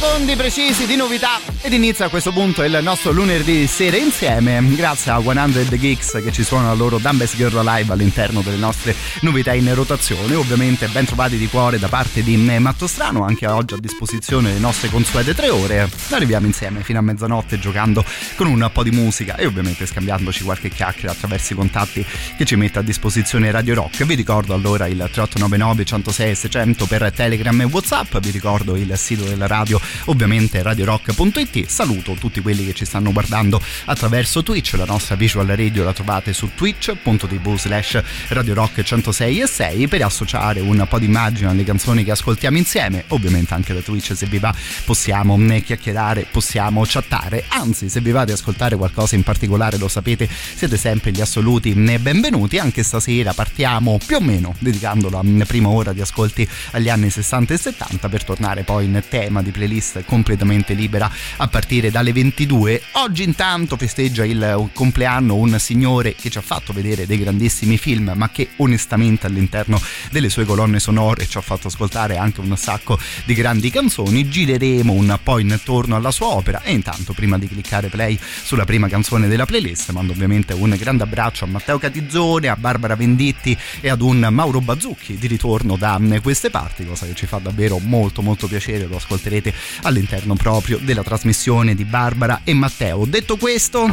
[0.00, 4.64] Secondi precisi di novità ed inizia a questo punto il nostro lunedì sera insieme.
[4.74, 8.94] Grazie a 100 Geeks che ci suona la loro Dumbest Girl Live all'interno delle nostre
[9.20, 10.34] novità in rotazione.
[10.36, 14.58] Ovviamente ben trovati di cuore da parte di Matto Strano anche oggi a disposizione le
[14.58, 15.90] nostre consuete tre ore.
[16.08, 18.02] Arriviamo insieme fino a mezzanotte giocando
[18.36, 22.06] con un po' di musica e ovviamente scambiandoci qualche chiacchiera attraverso i contatti
[22.38, 24.04] che ci mette a disposizione Radio Rock.
[24.04, 28.16] Vi ricordo allora il 3899 106 600 per Telegram e Whatsapp.
[28.16, 31.66] Vi ricordo il sito della radio ovviamente radiorock.it.
[31.66, 36.32] Saluto tutti quelli che ci stanno guardando attraverso Twitch, la nostra visual radio la trovate
[36.32, 42.04] su twitch.tv slash radiorock 106 e 6 per associare un po' di immagine alle canzoni
[42.04, 47.88] che ascoltiamo insieme, ovviamente anche da Twitch se vi va possiamo chiacchierare, possiamo chattare, anzi
[47.88, 52.58] se vi va di ascoltare qualcosa in particolare lo sapete, siete sempre gli assoluti benvenuti,
[52.58, 57.54] anche stasera partiamo più o meno dedicando la prima ora di ascolti agli anni 60
[57.54, 62.82] e 70 per tornare poi in tema di playlist completamente libera a partire dalle 22.
[62.92, 68.12] Oggi intanto festeggia il compleanno un signore che ci ha fatto vedere dei grandissimi film,
[68.14, 72.98] ma che onestamente all'interno delle sue colonne sonore ci ha fatto ascoltare anche un sacco
[73.24, 74.28] di grandi canzoni.
[74.28, 78.88] Gireremo un po' intorno alla sua opera e intanto prima di cliccare play sulla prima
[78.88, 83.88] canzone della playlist mando ovviamente un grande abbraccio a Matteo Catizzone, a Barbara Venditti e
[83.88, 88.22] ad un Mauro Bazzucchi di ritorno da queste parti, cosa che ci fa davvero molto
[88.22, 93.04] molto piacere, lo ascolterete all'interno proprio della trasmissione di Barbara e Matteo.
[93.04, 93.88] Detto questo,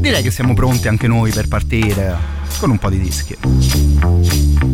[0.00, 2.16] direi che siamo pronti anche noi per partire
[2.58, 4.67] con un po' di dischi.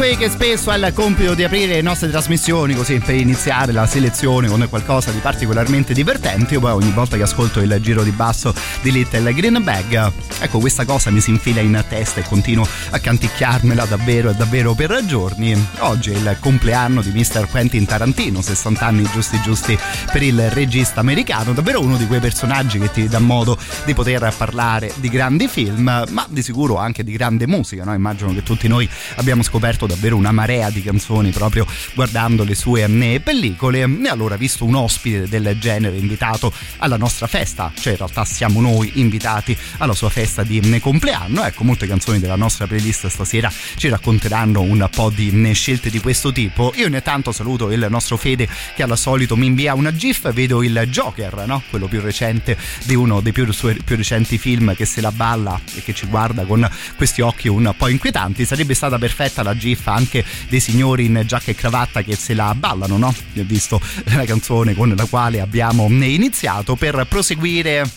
[0.00, 3.86] Qui che spesso ha il compito di aprire le nostre trasmissioni così per iniziare la
[3.86, 6.54] selezione con qualcosa di particolarmente divertente.
[6.54, 10.58] Io poi ogni volta che ascolto il giro di basso di Little Green Bag, ecco
[10.58, 15.04] questa cosa mi si infila in testa e continuo a canticchiarmela davvero e davvero per
[15.04, 15.54] giorni.
[15.80, 17.48] Oggi è il compleanno di Mr.
[17.50, 19.78] Quentin Tarantino, 60 anni giusti giusti
[20.10, 24.32] per il regista americano, davvero uno di quei personaggi che ti dà modo di poter
[24.34, 27.92] parlare di grandi film, ma di sicuro anche di grande musica, no?
[27.92, 32.88] Immagino che tutti noi abbiamo scoperto davvero una marea di canzoni proprio guardando le sue
[33.22, 38.24] pellicole e allora visto un ospite del genere invitato alla nostra festa, cioè in realtà
[38.24, 43.52] siamo noi invitati alla sua festa di compleanno, ecco molte canzoni della nostra playlist stasera
[43.76, 46.72] ci racconteranno un po' di scelte di questo tipo.
[46.76, 50.86] Io intanto saluto il nostro Fede che al solito mi invia una GIF, vedo il
[50.88, 51.62] Joker, no?
[51.70, 53.46] quello più recente di uno dei più,
[53.84, 57.72] più recenti film che se la balla e che ci guarda con questi occhi un
[57.76, 58.44] po' inquietanti.
[58.44, 62.54] Sarebbe stata perfetta la GIF anche dei signori in giacca e cravatta che se la
[62.54, 63.14] ballano, no?
[63.32, 67.88] Visto la canzone con la quale abbiamo iniziato per proseguire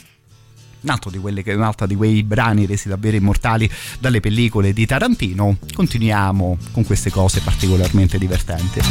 [0.83, 3.69] un altro di, quei brani resi davvero immortali
[3.99, 5.57] dalle pellicole di Tarantino.
[5.73, 8.81] Continuiamo con queste cose particolarmente divertenti.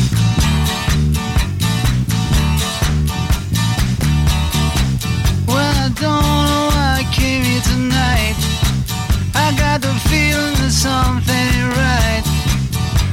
[5.47, 5.93] Well,
[9.35, 12.32] I got the feeling that something right.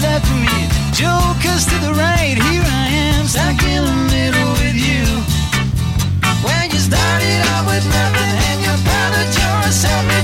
[0.00, 0.58] Left of me,
[0.94, 2.38] jokers to the right.
[2.38, 5.04] Here I am, stuck in the middle with you.
[6.46, 10.17] When you started out with nothing and you're proud that you're a self-made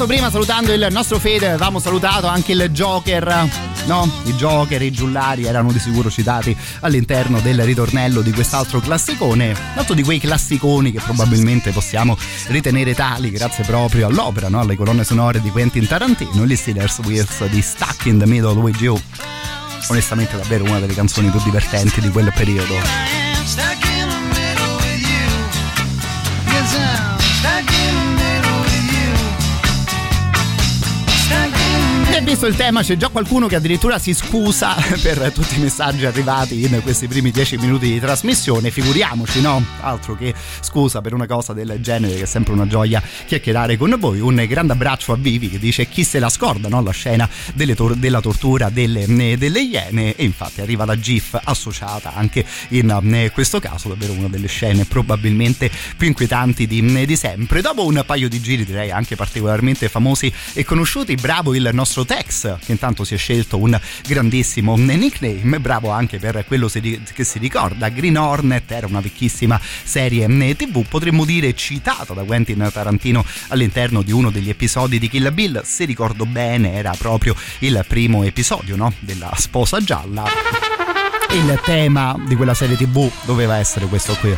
[0.00, 3.46] L'altro prima salutando il nostro Fede avevamo salutato anche il Joker,
[3.84, 4.10] no?
[4.24, 9.92] I Joker, i giullari erano di sicuro citati all'interno del ritornello di quest'altro classicone, altro
[9.92, 12.16] di quei classiconi che probabilmente possiamo
[12.46, 14.60] ritenere tali grazie proprio all'opera, no?
[14.60, 18.80] alle colonne sonore di Quentin Tarantino, gli Steelers Wheels di Stuck in the Middle with
[18.80, 18.98] You.
[19.88, 23.19] Onestamente davvero una delle canzoni più divertenti di quel periodo.
[32.20, 36.04] E visto il tema c'è già qualcuno che addirittura si scusa per tutti i messaggi
[36.04, 39.64] arrivati in questi primi dieci minuti di trasmissione, figuriamoci no?
[39.80, 43.96] Altro che scusa per una cosa del genere che è sempre una gioia chiacchierare con
[43.98, 44.20] voi.
[44.20, 46.82] Un grande abbraccio a Vivi che dice chi se la scorda no?
[46.82, 47.26] la scena
[47.74, 49.06] tor- della tortura delle,
[49.38, 54.48] delle iene e infatti arriva la GIF associata anche in questo caso, davvero una delle
[54.48, 57.62] scene probabilmente più inquietanti di, di sempre.
[57.62, 62.56] Dopo un paio di giri direi anche particolarmente famosi e conosciuti, bravo il nostro Tex,
[62.58, 67.88] che intanto si è scelto un grandissimo nickname, bravo anche per quello che si ricorda.
[67.88, 70.26] Green Hornet era una vecchissima serie
[70.56, 75.62] TV, potremmo dire citata da Quentin Tarantino all'interno di uno degli episodi di Kill Bill,
[75.62, 78.92] se ricordo bene era proprio il primo episodio no?
[78.98, 80.24] della sposa gialla.
[81.30, 84.36] Il tema di quella serie TV doveva essere questo qui.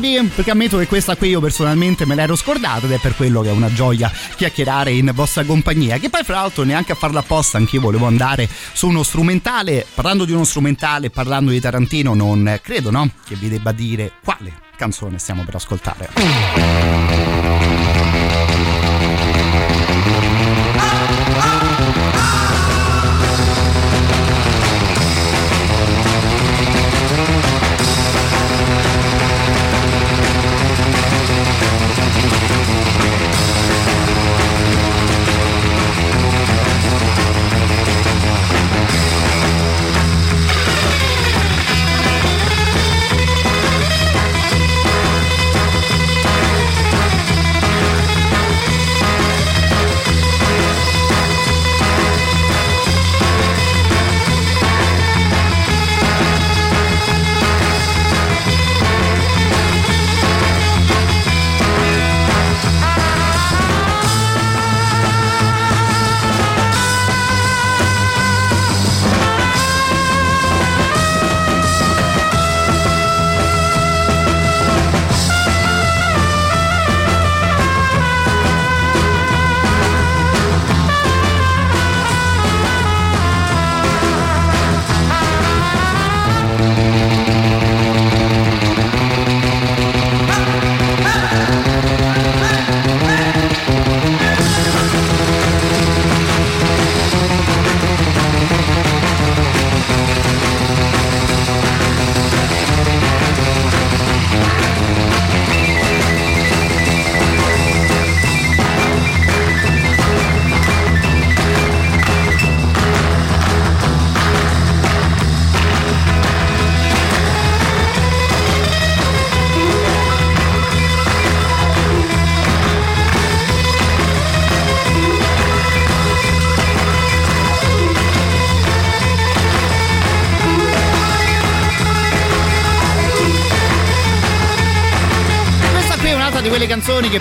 [0.00, 3.42] Bravi perché ammetto che questa qui io personalmente me l'ero scordata ed è per quello
[3.42, 7.20] che è una gioia chiacchierare in vostra compagnia che poi fra l'altro neanche a farla
[7.20, 9.86] apposta anch'io volevo andare su uno strumentale.
[9.94, 13.10] Parlando di uno strumentale parlando di Tarantino non credo no?
[13.26, 17.39] Che vi debba dire quale canzone stiamo per ascoltare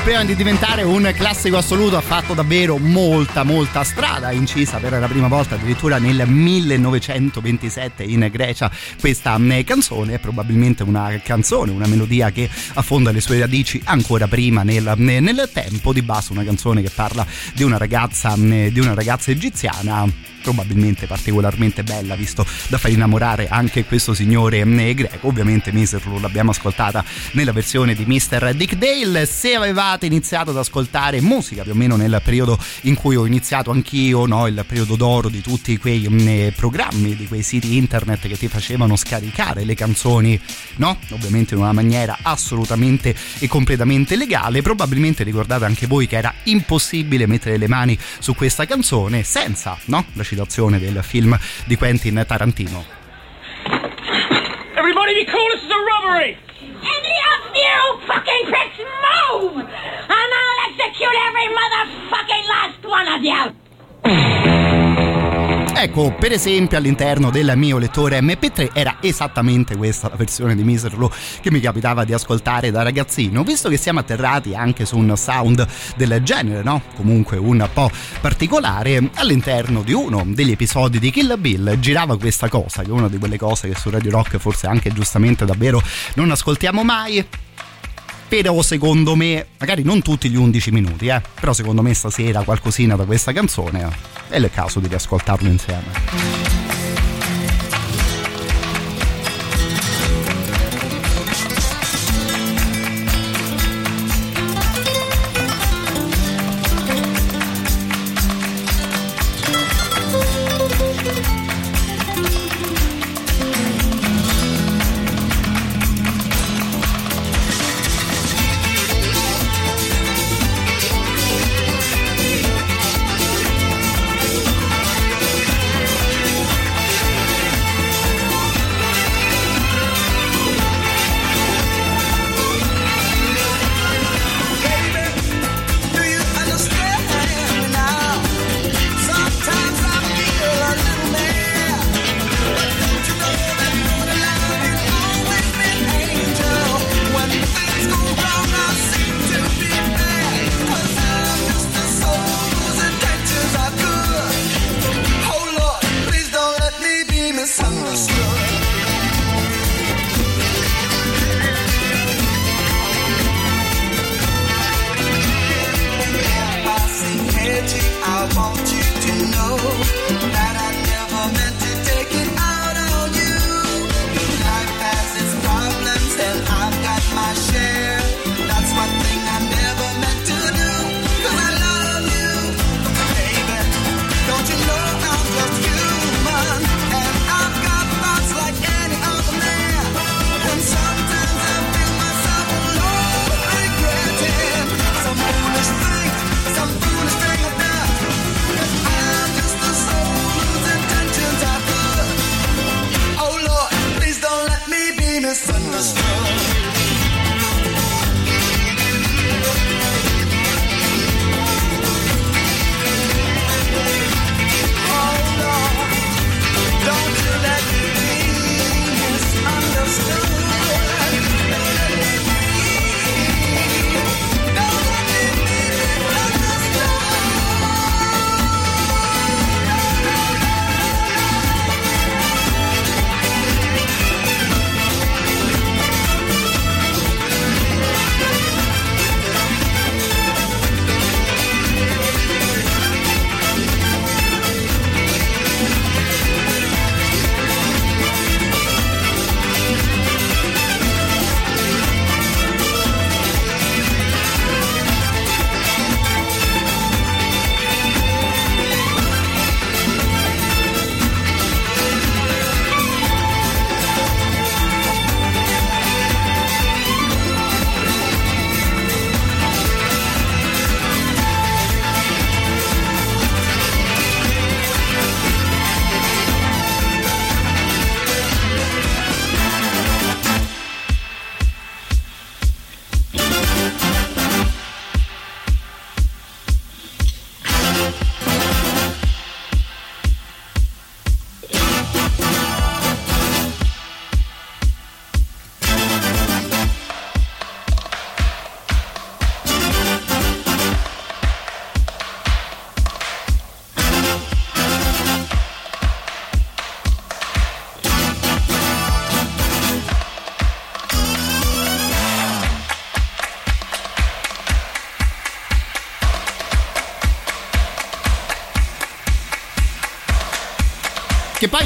[0.09, 5.07] prima di diventare un classico assoluto ha fatto davvero molta molta strada, incisa per la
[5.07, 11.85] prima volta addirittura nel 1927 in Grecia questa mm, canzone è probabilmente una canzone, una
[11.85, 16.43] melodia che affonda le sue radici ancora prima nel, mm, nel tempo, di base una
[16.43, 17.23] canzone che parla
[17.53, 20.07] di una ragazza, mm, di una ragazza egiziana
[20.41, 26.51] probabilmente particolarmente bella visto da far innamorare anche questo signore eh, greco ovviamente Miserlo l'abbiamo
[26.51, 28.53] ascoltata nella versione di Mr.
[28.53, 33.15] Dick Dale se avevate iniziato ad ascoltare musica più o meno nel periodo in cui
[33.15, 34.47] ho iniziato anch'io no?
[34.47, 38.95] il periodo d'oro di tutti quei mm, programmi di quei siti internet che ti facevano
[38.95, 40.39] scaricare le canzoni
[40.77, 40.97] no?
[41.11, 47.27] ovviamente in una maniera assolutamente e completamente legale probabilmente ricordate anche voi che era impossibile
[47.27, 50.05] mettere le mani su questa canzone senza no?
[50.29, 52.85] Citazione del film di Quentin Tarantino.
[54.75, 56.37] Everybody be cool, this is a robbery!
[56.61, 59.57] Any of you fucking pricks move!
[59.57, 64.88] And I'll execute every motherfucking last one of you!
[65.75, 71.11] Ecco, per esempio all'interno del mio lettore MP3 era esattamente questa la versione di Miserlo
[71.41, 75.65] che mi capitava di ascoltare da ragazzino, visto che siamo atterrati anche su un sound
[75.95, 76.81] del genere, no?
[76.95, 82.81] Comunque un po' particolare, all'interno di uno degli episodi di Kill Bill girava questa cosa,
[82.81, 85.81] che è una di quelle cose che su Radio Rock forse anche giustamente davvero
[86.15, 87.25] non ascoltiamo mai
[88.29, 92.95] però secondo me, magari non tutti gli 11 minuti, eh, però secondo me stasera qualcosina
[92.95, 96.58] da questa canzone eh, è il caso di riascoltarlo insieme.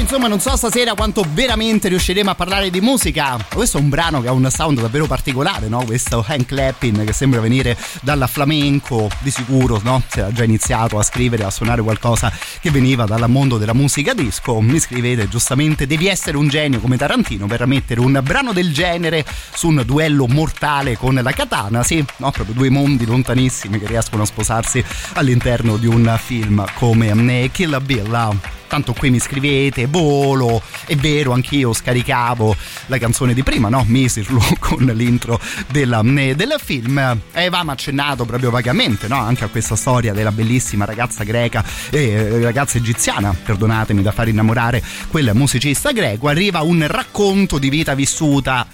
[0.04, 3.38] Insomma non so stasera quanto veramente riusciremo a parlare di musica.
[3.52, 5.82] Questo è un brano che ha un sound davvero particolare, no?
[5.82, 10.02] Questo hand clapping che sembra venire dalla flamenco, di sicuro, no?
[10.06, 14.12] Si era già iniziato a scrivere, a suonare qualcosa che veniva dal mondo della musica
[14.12, 14.60] disco.
[14.60, 19.24] Mi scrivete giustamente, devi essere un genio come Tarantino per mettere un brano del genere
[19.54, 22.30] su un duello mortale con la katana, sì, no?
[22.30, 28.38] Proprio due mondi lontanissimi che riescono a sposarsi all'interno di un film come Kill Bill
[28.74, 32.56] tanto qui mi scrivete, volo, è vero, anch'io scaricavo
[32.86, 33.84] la canzone di prima, no?
[33.86, 35.38] Misirlu con l'intro
[35.70, 36.98] della, del film.
[37.34, 39.20] Avevamo accennato proprio vagamente, no?
[39.20, 44.82] Anche a questa storia della bellissima ragazza greca, eh, ragazza egiziana, perdonatemi da far innamorare
[45.06, 46.26] quel musicista greco.
[46.26, 48.66] Arriva un racconto di vita vissuta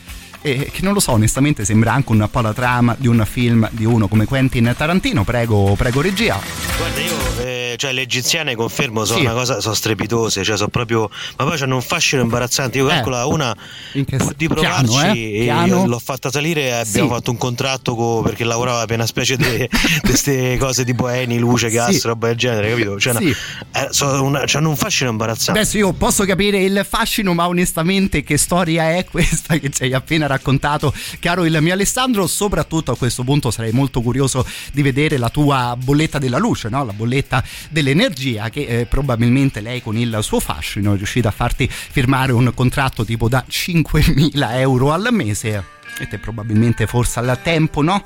[0.42, 3.68] e che non lo so, onestamente sembra anche un po' la trama di un film
[3.72, 5.24] di uno come Quentin Tarantino.
[5.24, 6.38] Prego, prego regia.
[6.78, 9.24] Guarda, io eh, cioè le egiziane confermo sono Sì.
[9.24, 11.10] una cosa, sono strepitose, cioè sono proprio.
[11.36, 12.78] Ma poi hanno un fascino imbarazzante.
[12.78, 12.90] Io Eh.
[12.94, 13.54] calcola una
[13.92, 14.54] In che di piano,
[14.88, 15.40] provarci eh?
[15.40, 15.86] e Piano?
[15.86, 17.14] l'ho fatta salire e abbiamo Sì.
[17.14, 19.68] fatto un contratto co- perché lavorava per una specie di
[20.00, 22.06] queste cose tipo Eni, luce, gas, Sì.
[22.06, 22.98] roba del genere, capito?
[22.98, 23.24] Cioè, Sì.
[23.24, 23.34] una-
[23.72, 25.60] eh, sono una- hanno un fascino imbarazzante.
[25.60, 29.92] Adesso io posso capire il fascino, ma onestamente che storia è questa che ci hai
[29.92, 32.26] appena raccontato, caro il mio Alessandro?
[32.26, 36.84] Soprattutto a questo punto sarei molto curioso di vedere la tua bolletta della luce, no?
[36.84, 41.68] la bolletta dell'energia che eh, probabilmente lei con il suo fascino è riuscita a farti
[41.70, 45.64] firmare un contratto tipo da 5.000 euro al mese
[45.98, 48.02] e te probabilmente forse al tempo, no?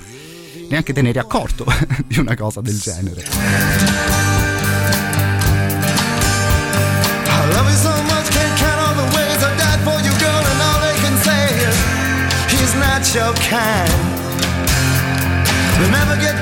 [0.68, 1.64] Neanche te ne eri accorto
[2.06, 4.33] di una cosa del genere.
[13.14, 14.14] He's not your kind.
[15.78, 16.33] They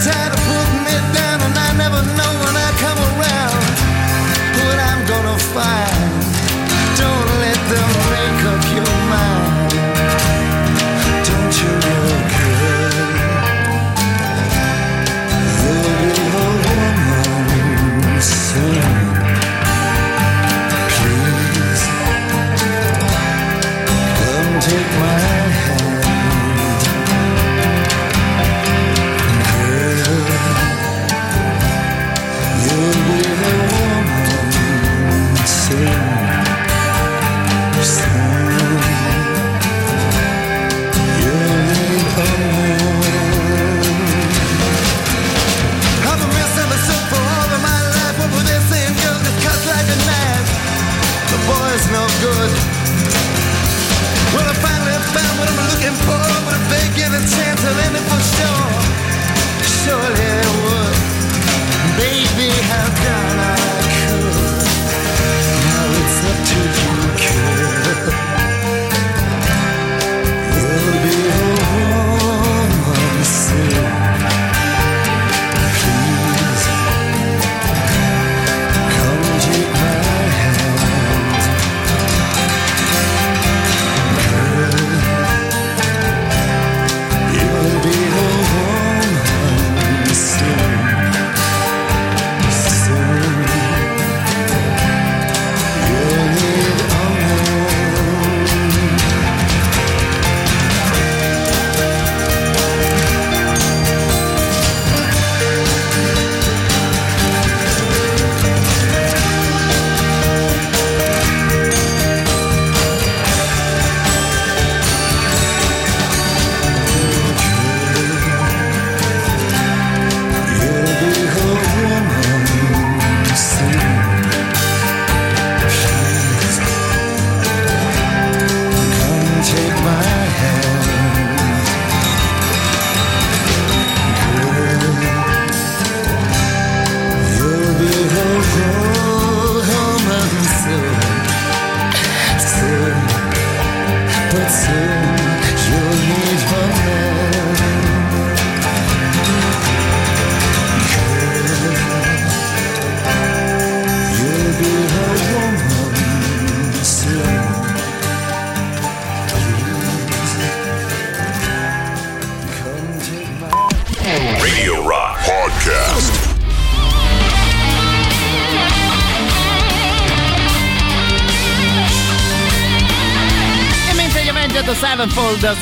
[57.26, 58.72] chance, I'll end it for sure.
[59.82, 60.96] Surely I would.
[61.98, 63.61] Baby, how can I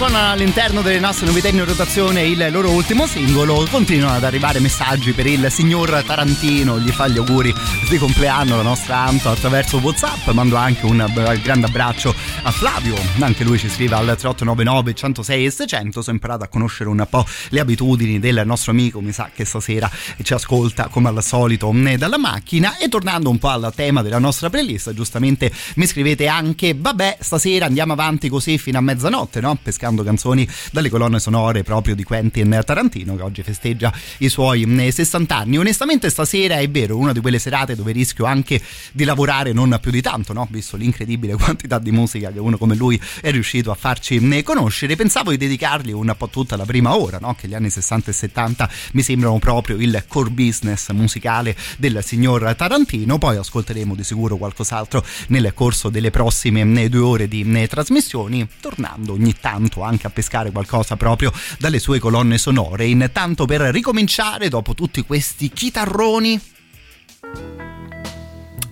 [0.01, 5.13] Suonano all'interno delle nostre novità in rotazione il loro ultimo singolo, continuano ad arrivare messaggi
[5.13, 7.53] per il signor Tarantino, gli fa gli auguri
[7.87, 11.07] di compleanno la nostra Anto attraverso Whatsapp, mando anche un
[11.43, 16.45] grande abbraccio a Flavio, anche lui ci scrive al 3899 106 e 600, sono imparato
[16.45, 19.91] a conoscere un po' le abitudini del nostro amico, mi sa che stasera
[20.23, 22.79] ci ascolta come al solito né dalla macchina.
[22.79, 27.67] E tornando un po' al tema della nostra playlist, giustamente mi scrivete anche vabbè stasera
[27.67, 29.59] andiamo avanti così fino a mezzanotte, no?
[29.63, 34.91] pescando canzoni dalle colonne sonore proprio di Quentin Tarantino che oggi festeggia i suoi eh,
[34.91, 35.59] 60 anni.
[35.59, 38.61] Onestamente stasera è vero, una di quelle serate dove rischio anche
[38.93, 40.47] di lavorare non più di tanto, no?
[40.51, 44.97] visto l'incredibile quantità di musica che uno come lui è riuscito a farci eh, conoscere.
[44.97, 47.35] Pensavo di dedicargli un po' tutta la prima ora, no?
[47.35, 52.55] che gli anni 60 e 70 mi sembrano proprio il core business musicale del signor
[52.55, 58.47] Tarantino, poi ascolteremo di sicuro qualcos'altro nel corso delle prossime eh, due ore di trasmissioni,
[58.61, 62.87] tornando ogni tanto anche a pescare qualcosa proprio dalle sue colonne sonore.
[62.87, 66.41] Intanto per ricominciare, dopo tutti questi chitarroni,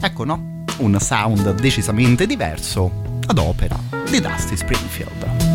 [0.01, 5.47] ecco no, un sound decisamente diverso ad opera di Dusty Springfield.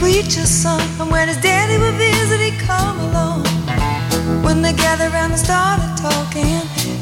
[0.00, 3.42] Preacher's son, and when his daddy would visit, he'd come along.
[4.42, 6.60] When they gathered around and started talking,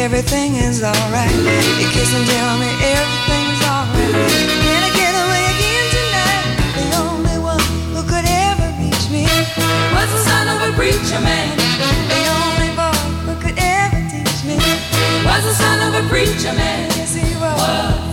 [0.00, 1.30] Everything is alright.
[1.78, 4.14] He kiss and tell me everything's alright.
[4.64, 6.46] Can I get away again tonight?
[6.78, 7.60] The only one
[7.94, 9.24] who could ever reach me
[9.94, 11.56] was the son of a preacher man.
[12.14, 14.56] The only boy who could ever teach me
[15.26, 16.90] was the son of a preacher man.
[16.96, 17.60] Yes, he was.
[17.60, 18.07] He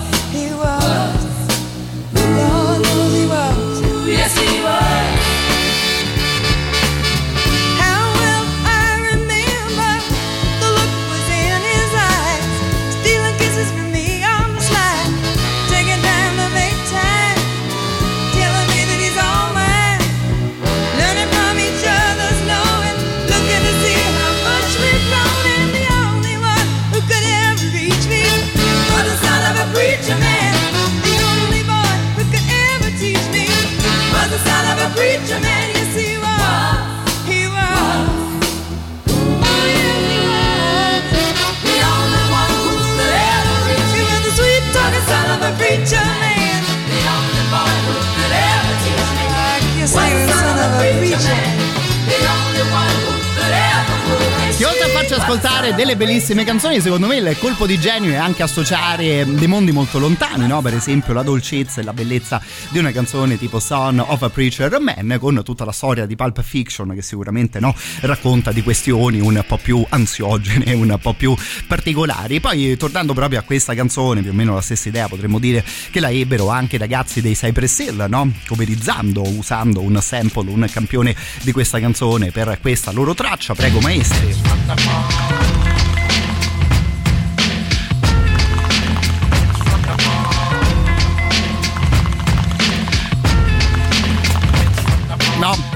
[55.26, 59.72] ascoltare delle bellissime canzoni, secondo me il colpo di genio è anche associare dei mondi
[59.72, 60.62] molto lontani, no?
[60.62, 64.80] per esempio la dolcezza e la bellezza di una canzone tipo Son of a Preacher
[64.80, 67.74] Man con tutta la storia di Pulp Fiction che sicuramente no?
[68.02, 71.36] racconta di questioni un po' più ansiogene, un po' più
[71.66, 72.40] particolari.
[72.40, 76.00] Poi tornando proprio a questa canzone, più o meno la stessa idea potremmo dire che
[76.00, 78.32] la ebbero anche i ragazzi dei Cypress Hill, no?
[78.46, 83.56] coverizzando, usando un sample, un campione di questa canzone per questa loro traccia.
[83.56, 85.15] Prego maestri.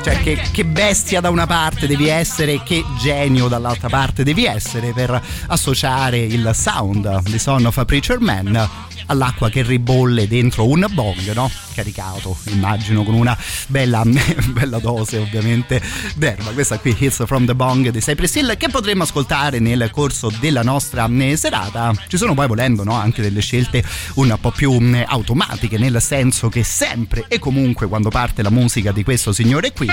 [0.02, 4.94] Cioè che, che bestia da una parte devi essere, che genio dall'altra parte devi essere
[4.94, 10.86] per associare il sound di Son of a Preacher Man all'acqua che ribolle dentro un
[10.92, 11.50] bong, no?
[11.74, 14.04] Caricato, immagino, con una bella,
[14.50, 15.82] bella dose ovviamente
[16.16, 16.52] d'erba.
[16.52, 20.64] Questa qui, Hits from the Bong di Cypress Hill, che potremmo ascoltare nel corso della
[20.64, 21.94] nostra eh, serata.
[22.08, 22.94] Ci sono poi volendo no?
[22.94, 23.84] anche delle scelte
[24.16, 28.92] un po' più mh, automatiche, nel senso che sempre e comunque quando parte la musica
[28.92, 29.88] di questo signore qui.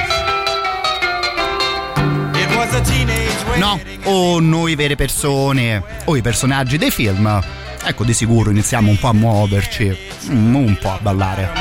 [3.57, 7.66] No, o noi vere persone o i personaggi dei film.
[7.89, 9.97] Ecco, di sicuro iniziamo un po' a muoverci,
[10.31, 11.53] mm, un po' a ballare.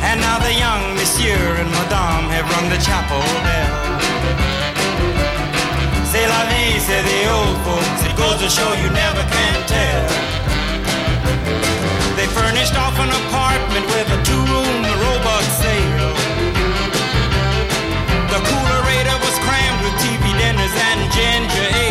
[0.00, 4.00] And now the young monsieur and madame have rung the chapel bell.
[6.10, 8.06] C'est la vie, say the old folks.
[8.06, 10.08] It goes to show you never can tell.
[12.16, 16.16] They furnished off an apartment with a two-room robot sale.
[18.32, 21.83] The coolerator was crammed with TV dinners and ginger ale.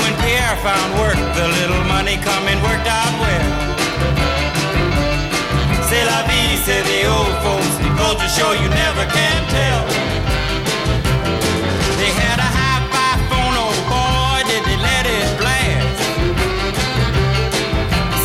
[0.00, 3.48] When Pierre found work, the little money coming worked out well.
[5.88, 7.72] C'est la vie, say the old folks.
[7.98, 9.84] Goes to show you never can tell.
[12.00, 15.98] They had a hi-fi phone, oh boy, did they let it blast.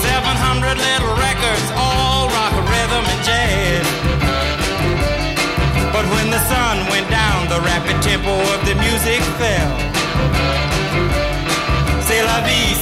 [0.01, 3.85] 700 little records, all rock, rhythm, and jazz.
[5.93, 9.88] But when the sun went down, the rapid tempo of the music fell.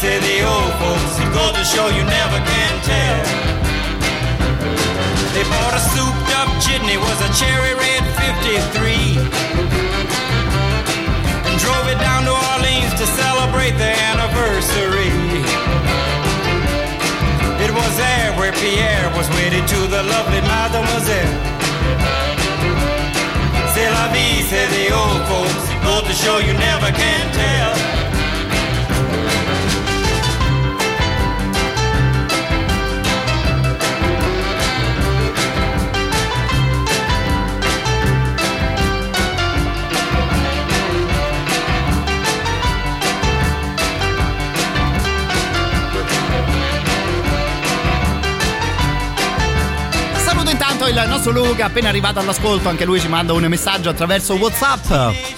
[0.08, 1.14] Say the old folks.
[1.36, 3.24] Goes to show you never can tell.
[5.36, 9.20] They bought a souped up jitney, was a cherry red 53.
[11.48, 15.12] And drove it down to Orleans to celebrate their anniversary.
[17.66, 21.36] It was there where Pierre was wedded to the lovely mademoiselle.
[23.74, 25.66] C'est la vie, say the old folks.
[25.84, 27.97] Goes to show you never can tell.
[51.04, 55.37] Il nostro Luca, appena arrivato all'ascolto, anche lui ci manda un messaggio attraverso WhatsApp.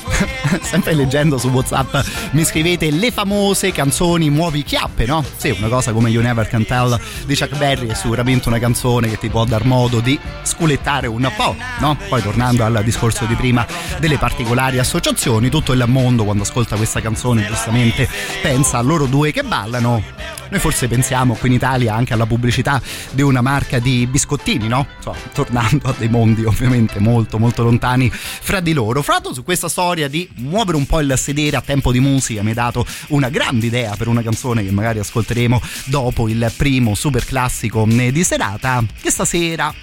[0.62, 1.96] Sempre leggendo su WhatsApp
[2.32, 5.24] mi scrivete le famose canzoni Muovi Chiappe, no?
[5.38, 9.10] Sì, una cosa come You Never Can Tell di Chuck Berry è sicuramente una canzone
[9.10, 11.98] che ti può dar modo di sculettare un po', no?
[12.08, 13.66] Poi tornando al discorso di prima
[14.00, 18.08] delle particolari associazioni, tutto il mondo quando ascolta questa canzone giustamente
[18.42, 20.02] pensa a loro due che ballano.
[20.50, 22.82] Noi forse pensiamo qui in Italia anche alla pubblicità
[23.12, 24.88] di una marca di biscottini, no?
[24.98, 29.04] Insomma, tornando a dei mondi ovviamente molto molto lontani fra di loro.
[29.04, 32.44] Fra l'altro su questa storia di muovere un po' il sedere a tempo di musica
[32.44, 36.96] mi ha dato una grande idea per una canzone che magari ascolteremo dopo il primo
[36.96, 39.74] super classico di serata che stasera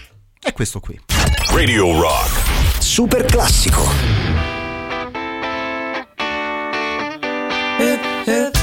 [0.46, 0.96] è questo qui.
[1.50, 2.80] Radio Rock.
[2.80, 3.82] Super classico.
[7.78, 8.26] Hip, hip.
[8.26, 8.55] Hip,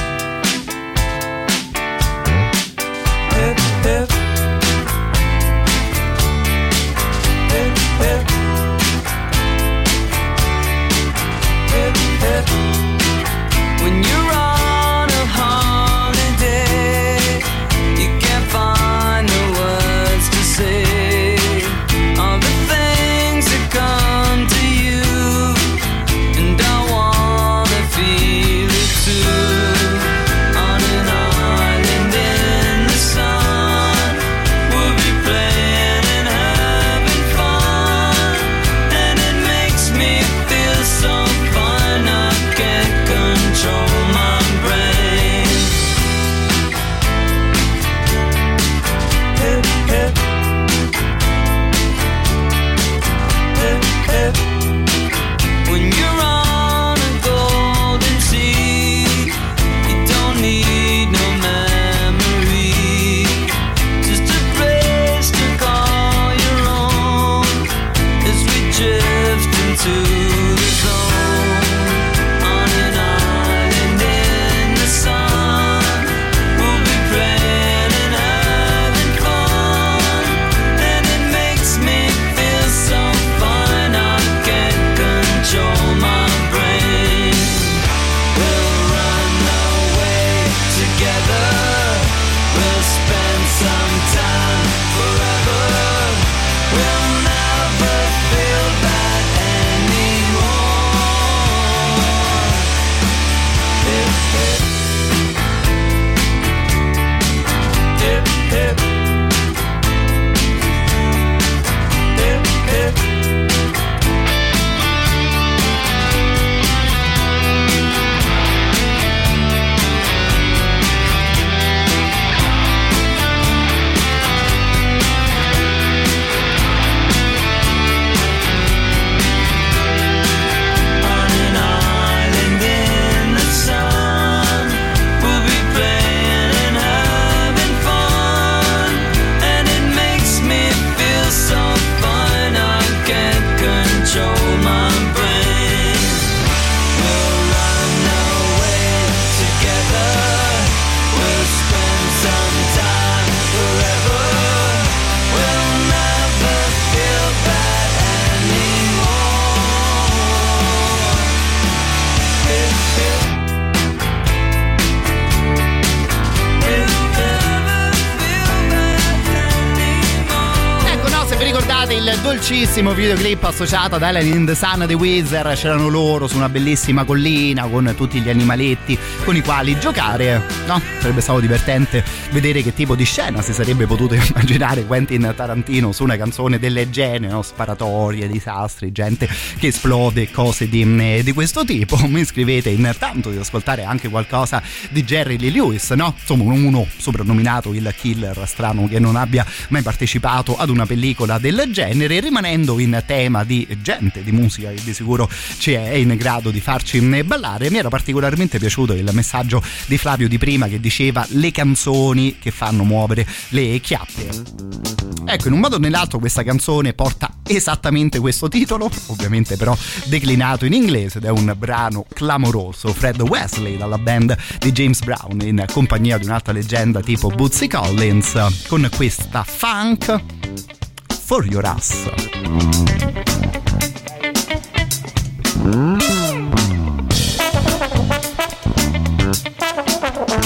[172.73, 175.55] dolcissimo videoclip associato ad Ellen in the Sun dei Wizard?
[175.55, 180.81] C'erano loro su una bellissima collina con tutti gli animaletti con i quali giocare, no?
[180.99, 186.01] Sarebbe stato divertente vedere che tipo di scena si sarebbe potuto immaginare Quentin Tarantino su
[186.01, 187.43] una canzone delle gene, no?
[187.43, 191.95] Sparatorie, disastri, gente che esplode, cose di, di questo tipo.
[192.07, 196.15] Mi scrivete intanto di ascoltare anche qualcosa di Jerry Lee Lewis, no?
[196.17, 201.65] Insomma, uno soprannominato il killer strano che non abbia mai partecipato ad una pellicola del
[201.71, 206.49] genere, rimanendo in tema di gente, di musica che di sicuro ci è in grado
[206.49, 207.69] di farci ballare.
[207.69, 212.51] Mi era particolarmente piaciuto il messaggio di Flavio di prima che diceva le canzoni che
[212.51, 215.01] fanno muovere le chiappe.
[215.25, 220.65] Ecco, in un modo o nell'altro questa canzone porta esattamente questo titolo, ovviamente però declinato
[220.65, 222.93] in inglese ed è un brano clamoroso.
[222.93, 228.65] Fred Wesley dalla band di James Brown in compagnia di un'altra leggenda tipo Bootsy Collins
[228.67, 230.82] con questa funk
[231.25, 232.09] for your ass.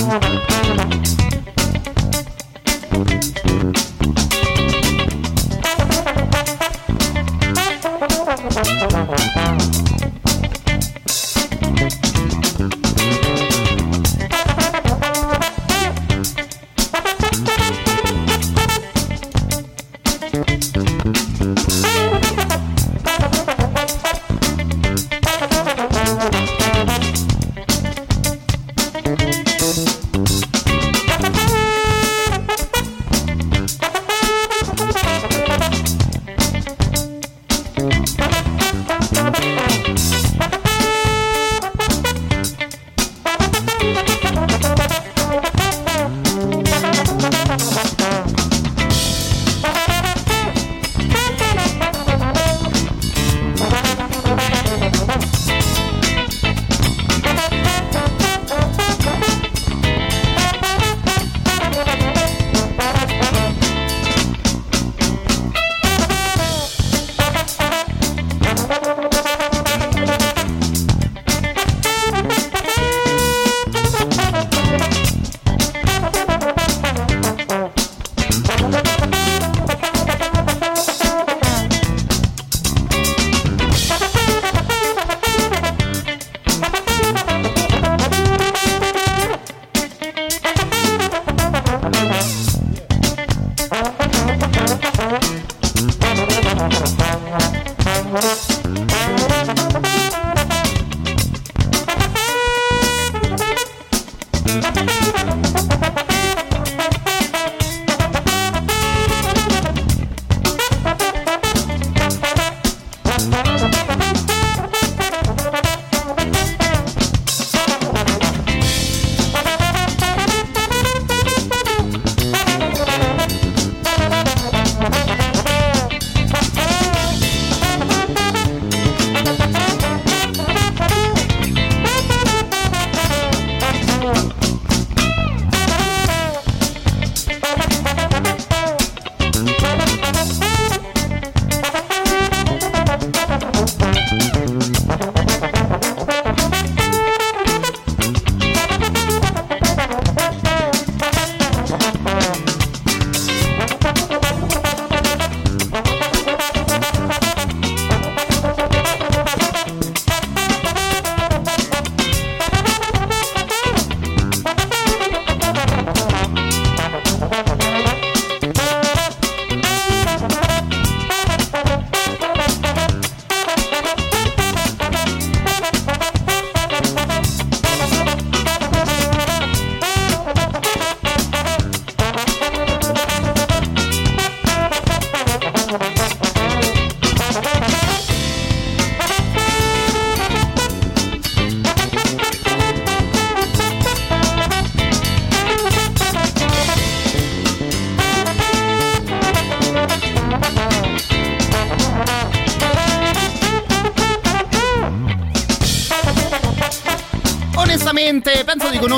[0.07, 0.56] onestamente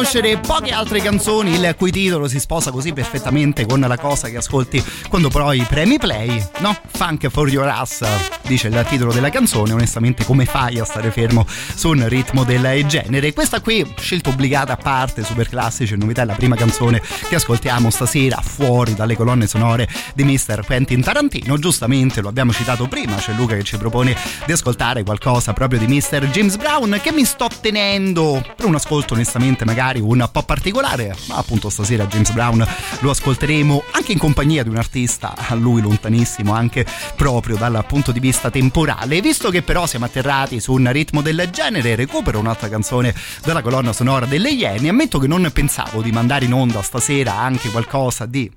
[0.09, 4.37] conoscere poche altre canzoni il cui titolo si sposa così perfettamente con la cosa che
[4.37, 6.75] ascolti quando poi premi play, no?
[6.87, 8.03] Funk for your ass.
[8.41, 11.45] dice il titolo della canzone, onestamente come fai a stare fermo
[11.79, 13.31] su un ritmo del genere?
[13.31, 17.35] Questa qui, scelta obbligata a parte, super classici e novità, è la prima canzone che
[17.35, 20.65] ascoltiamo stasera fuori dalle colonne sonore di Mr.
[20.65, 21.57] Quentin Tarantino.
[21.57, 24.13] Giustamente lo abbiamo citato prima, c'è Luca che ci propone
[24.45, 26.27] di ascoltare qualcosa proprio di Mr.
[26.31, 31.37] James Brown che mi sto tenendo per un ascolto onestamente magari un po' particolare, ma
[31.37, 32.67] appunto stasera James Brown
[32.99, 36.85] lo ascolteremo anche in compagnia di un artista a lui lontanissimo anche
[37.15, 39.21] proprio dal punto di vista temporale.
[39.21, 43.93] Visto che però siamo atterrati su un ritmo del genere, recupero un'altra canzone della colonna
[43.93, 44.89] sonora delle Iene.
[44.89, 48.51] Ammetto che non pensavo di mandare in onda stasera anche qualcosa di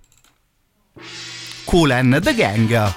[1.65, 2.93] Cool and the Gang.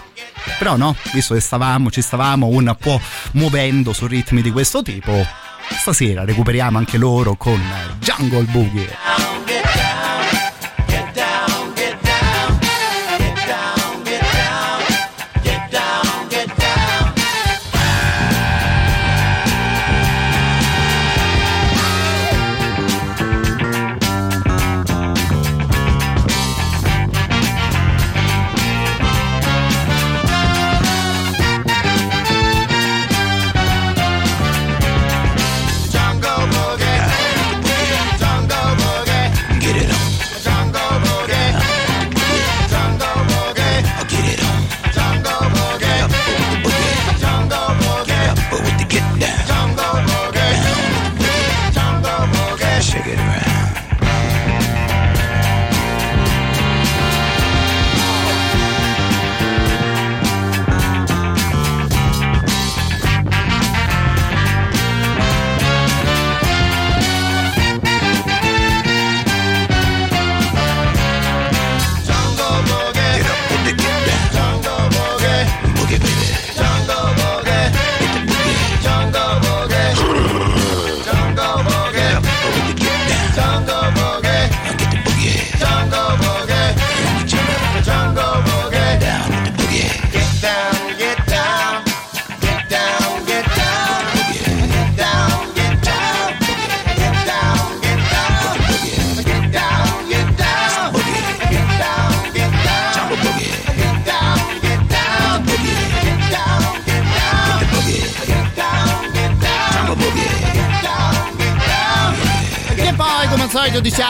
[0.59, 2.99] Però no, visto che stavamo, ci stavamo un po'
[3.31, 5.25] muovendo su ritmi di questo tipo,
[5.69, 7.59] stasera recuperiamo anche loro con
[7.99, 9.24] Jungle Boogie.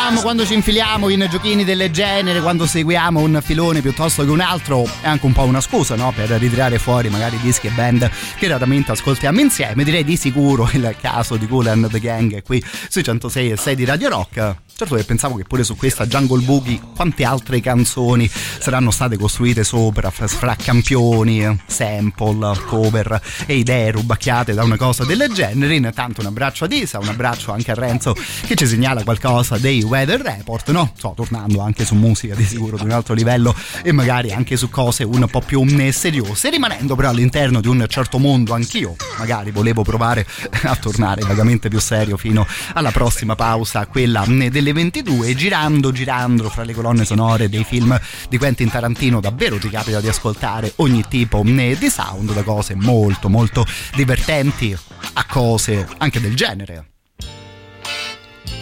[0.06, 4.40] Diciamo quando ci infiliamo in giochini del genere, quando seguiamo un filone piuttosto che un
[4.40, 6.14] altro, è anche un po' una scusa, no?
[6.16, 9.84] Per ritirare fuori magari dischi e band che raramente ascoltiamo insieme.
[9.84, 13.76] Direi di sicuro il caso di Cool and the Gang qui sui 106 e 6
[13.76, 14.56] di Radio Rock.
[14.78, 19.64] Certo che pensavo che pure su questa Jungle Boogie quante altre canzoni saranno state costruite
[19.64, 25.76] sopra, fra, campioni, sample, cover e idee rubacchiate da una cosa del genere.
[25.76, 28.14] Intanto un abbraccio a Isa, un abbraccio anche a Renzo
[28.46, 30.92] che ci segnala qualcosa dei Weather Report, no?
[30.98, 34.70] So, tornando anche su musica di sicuro di un altro livello e magari anche su
[34.70, 39.52] cose un po' più mm, seriose, rimanendo però all'interno di un certo mondo anch'io, magari
[39.52, 40.28] volevo provare
[40.64, 46.50] a tornare vagamente più serio fino alla prossima pausa, quella mm, delle 22, girando, girando
[46.50, 51.04] fra le colonne sonore dei film di Quentin Tarantino, davvero ti capita di ascoltare ogni
[51.08, 53.64] tipo mm, di sound, da cose molto molto
[53.94, 54.76] divertenti
[55.14, 56.90] a cose anche del genere.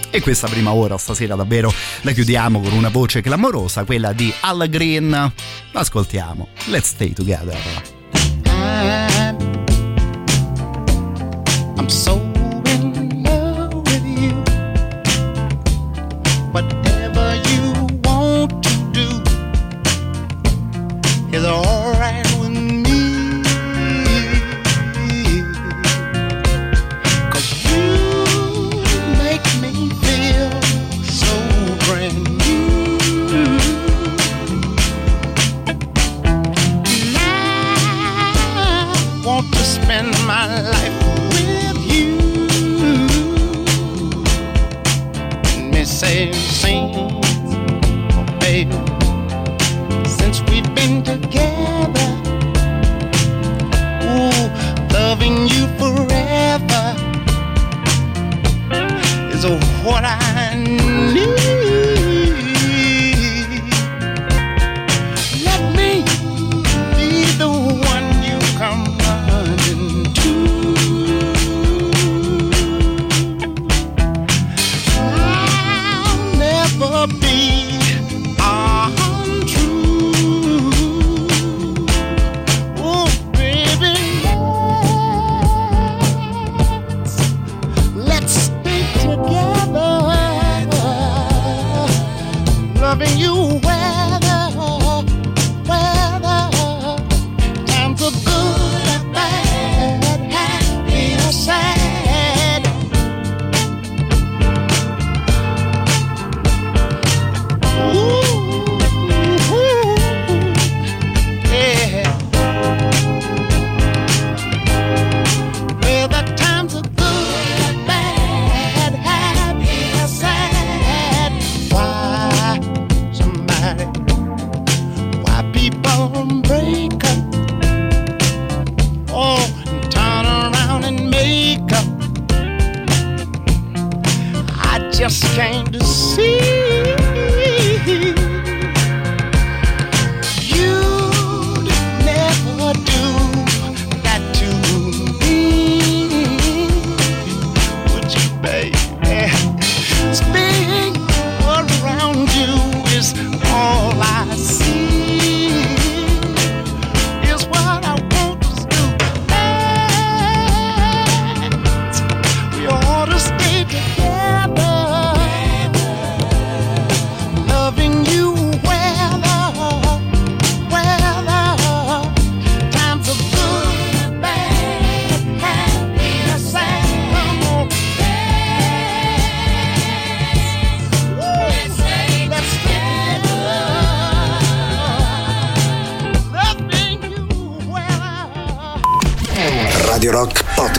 [0.09, 4.67] E questa prima ora stasera davvero la chiudiamo con una voce clamorosa, quella di Al
[4.69, 5.31] Green.
[5.71, 6.49] Ascoltiamo.
[6.65, 7.57] Let's stay together.
[11.75, 12.22] I'm so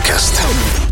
[0.05, 0.84] Podcast.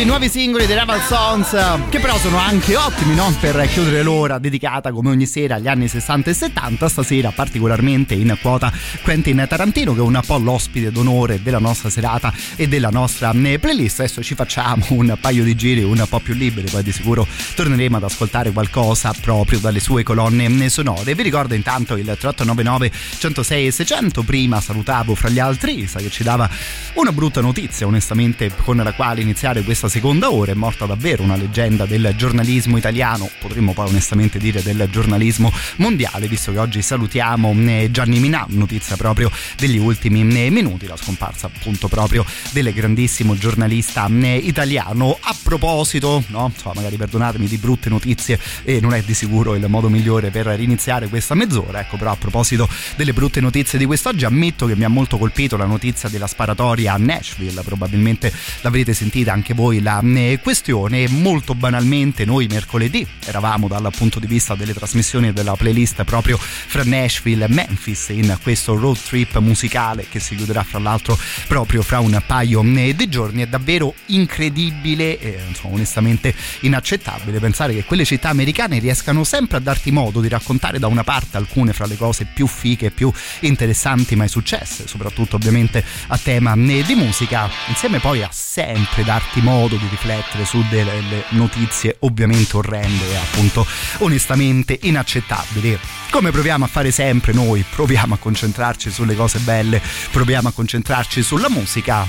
[0.00, 1.50] I nuovi singoli dei Rival Songs
[1.90, 3.36] che però sono anche ottimi no?
[3.38, 8.34] per chiudere l'ora dedicata come ogni sera agli anni 60 e 70 stasera particolarmente in
[8.40, 8.72] quota
[9.02, 13.58] Quentin Tarantino che è un po' l'ospite d'onore della nostra serata e della nostra eh,
[13.58, 17.26] playlist adesso ci facciamo un paio di giri un po' più liberi poi di sicuro
[17.54, 22.90] torneremo ad ascoltare qualcosa proprio dalle sue colonne eh, sonore vi ricordo intanto il 3899
[23.18, 26.48] 106 e 600 prima salutavo fra gli altri Isa che ci dava
[26.94, 31.36] una brutta notizia onestamente con la quale iniziare questa seconda ora è morta davvero una
[31.36, 37.52] leggenda del giornalismo italiano potremmo poi onestamente dire del giornalismo mondiale visto che oggi salutiamo
[37.66, 43.36] eh, Gianni Minà notizia proprio degli ultimi eh, minuti la scomparsa appunto proprio del grandissimo
[43.36, 45.18] giornalista eh, italiano.
[45.20, 49.66] A proposito no insomma magari perdonatemi di brutte notizie e non è di sicuro il
[49.68, 54.24] modo migliore per riniziare questa mezz'ora ecco però a proposito delle brutte notizie di quest'oggi
[54.24, 59.32] ammetto che mi ha molto colpito la notizia della sparatoria a Nashville probabilmente l'avrete sentita
[59.32, 64.74] anche voi la eh, questione molto banalmente noi mercoledì eravamo dal punto di vista delle
[64.74, 70.20] trasmissioni e della playlist proprio fra Nashville e Memphis in questo road trip musicale che
[70.20, 73.42] si chiuderà fra l'altro proprio fra un paio eh, di giorni.
[73.42, 79.60] È davvero incredibile e insomma, onestamente inaccettabile pensare che quelle città americane riescano sempre a
[79.60, 83.12] darti modo di raccontare da una parte alcune fra le cose più fiche e più
[83.40, 89.40] interessanti mai successe soprattutto ovviamente a tema eh, di musica insieme poi a sempre darti
[89.40, 93.66] modo di riflettere su delle notizie ovviamente orrende e appunto
[93.98, 95.78] onestamente inaccettabili.
[96.10, 97.64] Come proviamo a fare sempre noi?
[97.68, 102.06] Proviamo a concentrarci sulle cose belle proviamo a concentrarci sulla musica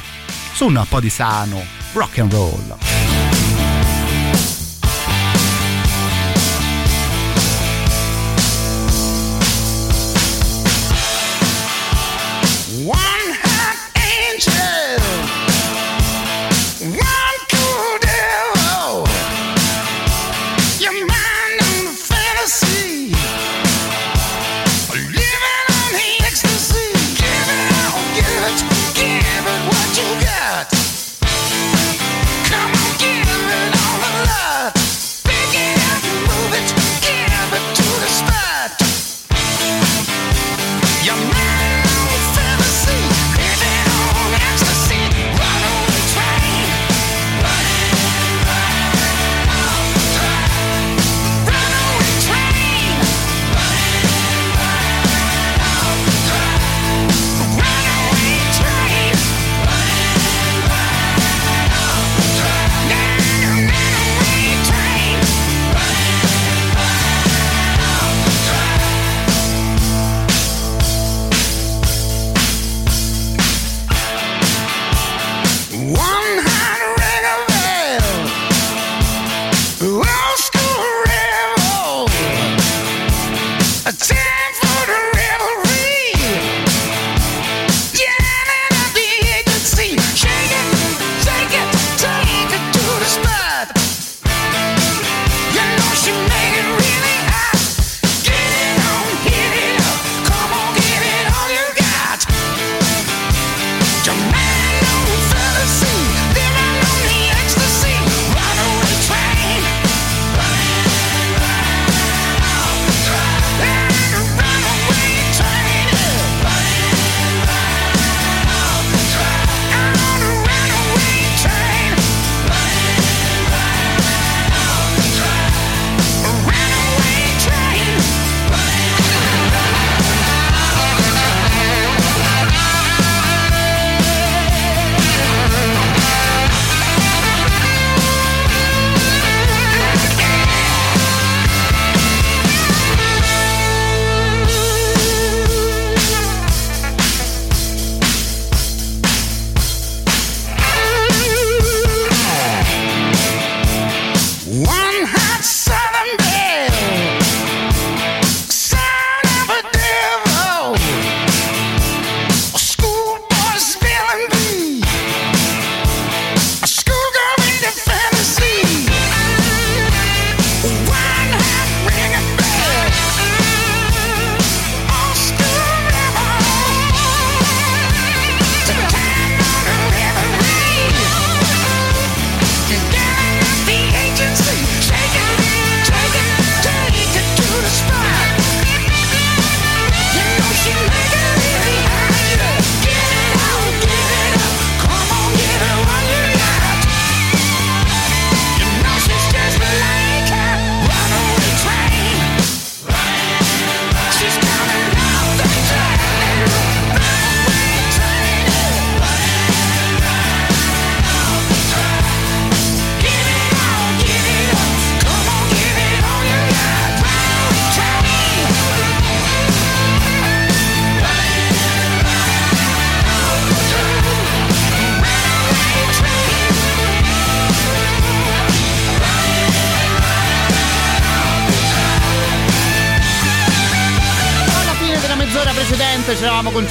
[0.53, 3.10] su un po' di sano rock and roll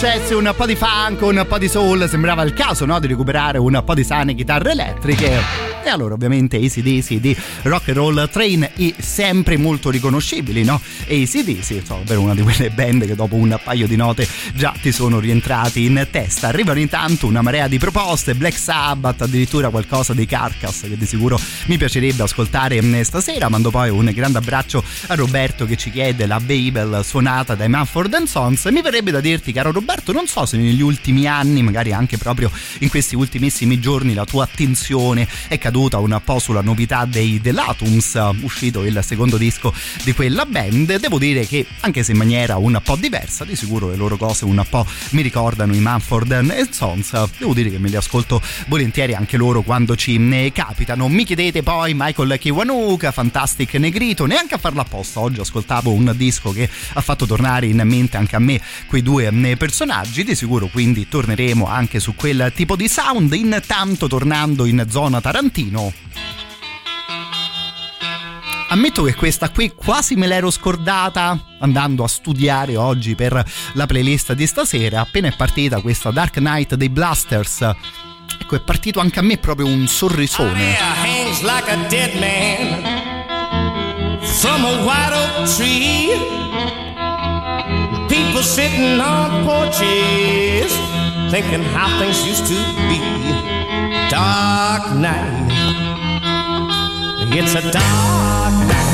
[0.01, 3.59] concessi un po' di funk, un po' di soul, sembrava il caso no, di recuperare
[3.59, 5.69] un po' di sane chitarre elettriche.
[5.83, 10.81] E allora ovviamente ACDC di Rock and Roll Train e sempre molto riconoscibili, no?
[11.09, 14.93] ACDC, insomma, per una di quelle band che dopo un paio di note già ti
[14.93, 16.49] sono rientrati in testa.
[16.49, 21.41] Arrivano intanto una marea di proposte, Black Sabbath, addirittura qualcosa dei Carcass che di sicuro
[21.67, 23.49] mi piacerebbe ascoltare mm, stasera.
[23.49, 28.25] Mando poi un grande abbraccio a Roberto che ci chiede la Babel suonata dai Manford
[28.25, 28.67] Sons.
[28.67, 32.51] Mi verrebbe da dirti, caro Roberto, non so se negli ultimi anni, magari anche proprio
[32.79, 38.19] in questi ultimissimi giorni, la tua attenzione è caduta un po' sulla novità dei Delatums,
[38.43, 39.73] uscito il secondo disco
[40.05, 40.99] di quella band.
[40.99, 44.45] Devo dire che, anche se in maniera un po' diversa, di sicuro le loro cose
[44.45, 47.29] un po' mi ricordano i Manford Sons.
[47.39, 51.09] Devo dire che me li ascolto volentieri anche loro quando ci ne capitano.
[51.09, 55.21] Mi chiedete poi Michael Kiwanuka, Fantastic Negrito, neanche a farla apposta.
[55.21, 59.27] Oggi ascoltavo un disco che ha fatto tornare in mente anche a me quei due
[59.27, 60.25] eh, personaggi.
[60.25, 63.33] Di sicuro quindi torneremo anche su quel tipo di sound.
[63.33, 65.93] Intanto tornando in zona Tarantino.
[68.69, 74.35] Ammetto che questa qui quasi me l'ero scordata andando a studiare oggi per la playlist
[74.35, 75.01] di stasera.
[75.01, 77.63] Appena è partita questa Dark Knight dei Blasters.
[78.39, 80.77] Ecco, è partito anche a me proprio un sorrisone.
[80.77, 82.83] hangs like a dead man
[84.21, 86.40] from a white oak tree.
[88.43, 90.73] Sitting on porches
[91.31, 92.55] thinking how things used to
[92.89, 92.99] be.
[94.11, 95.53] Dark night.
[97.21, 98.90] And it's a dark night.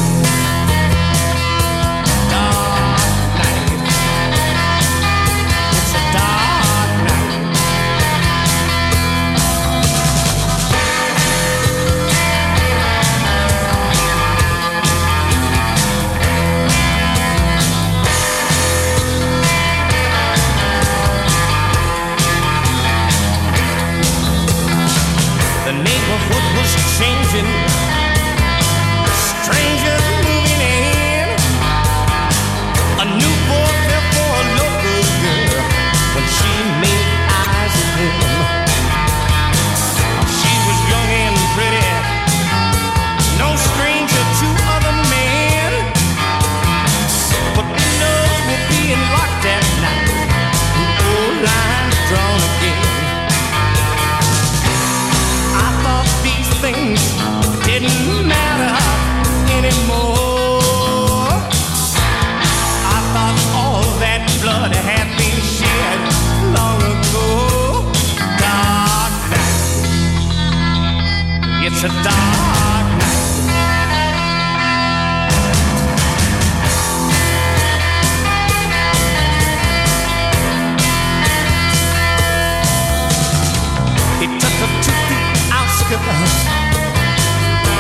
[71.66, 73.26] it's a dark night.
[84.20, 85.18] He took her to the
[85.58, 86.36] outskirts.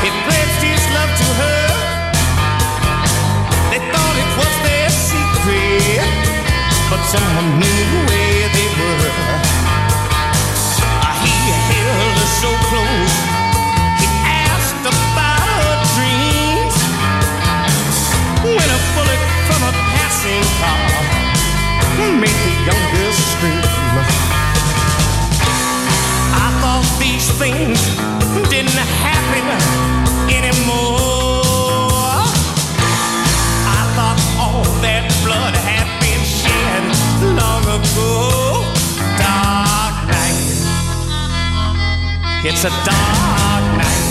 [0.02, 1.62] He pledged his love to her.
[3.70, 6.10] They thought it was their secret,
[6.90, 7.75] but someone knew.
[27.38, 27.80] things
[28.48, 29.44] didn't happen
[30.32, 31.44] anymore.
[33.68, 36.82] I thought all that blood had been shed
[37.36, 38.64] long ago.
[39.20, 40.48] Dark night.
[42.48, 44.05] It's a dark night.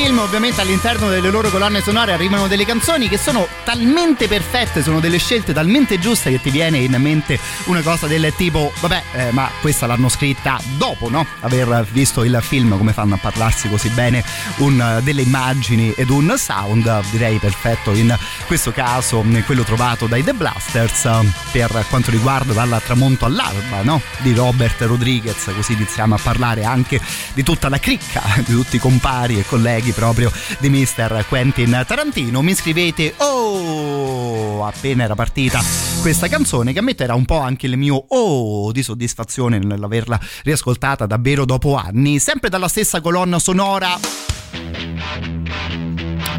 [0.00, 5.00] Film, ovviamente all'interno delle loro colonne sonore arrivano delle canzoni che sono talmente perfette, sono
[5.00, 9.32] delle scelte talmente giuste che ti viene in mente una cosa del tipo, vabbè, eh,
[9.32, 11.26] ma questa l'hanno scritta dopo, no?
[11.40, 14.22] Aver visto il film, come fanno a parlarsi così bene
[14.58, 20.22] un- delle immagini ed un sound, direi perfetto in questo caso, mh, quello trovato dai
[20.22, 24.00] The Blasters eh, per quanto riguarda dal tramonto all'alba, no?
[24.18, 27.00] Di Robert Rodriguez, così iniziamo a parlare anche
[27.34, 31.24] di tutta la cricca, di tutti i compari e colleghi proprio di Mr.
[31.28, 32.42] Quentin Tarantino.
[32.42, 35.60] Mi scrivete, oh, appena era partita
[36.00, 40.18] questa canzone che a me era un po' anche il mio oh di soddisfazione nell'averla
[40.44, 43.98] riascoltata davvero dopo anni, sempre dalla stessa colonna sonora.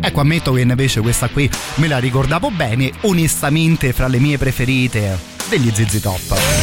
[0.02, 5.18] Ecco, ammetto che invece questa qui me la ricordavo bene, onestamente fra le mie preferite
[5.50, 6.59] degli ZZ Top.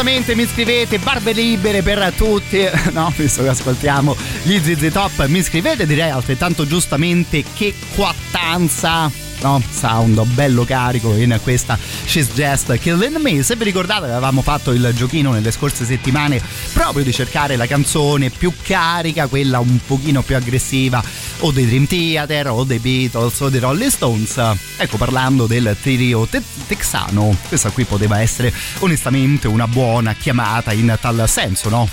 [0.00, 3.12] Genere, giustamente mi scrivete barbe libere per tutti, no?
[3.16, 9.10] Visto che ascoltiamo gli ZZ Top, mi scrivete direi altrettanto giustamente che quattanza
[9.42, 9.62] no?
[9.70, 13.42] sound bello carico in questa She's Just Killing Me.
[13.42, 16.40] Se vi ricordate avevamo fatto il giochino nelle scorse settimane
[16.72, 21.02] proprio di cercare la canzone più carica, quella un pochino più aggressiva
[21.40, 24.36] o dei Dream Theater o dei Beatles o dei Rolling Stones.
[24.76, 30.96] Ecco parlando del trio te- texano, questa qui poteva essere onestamente una buona chiamata in
[31.00, 31.88] tal senso, no?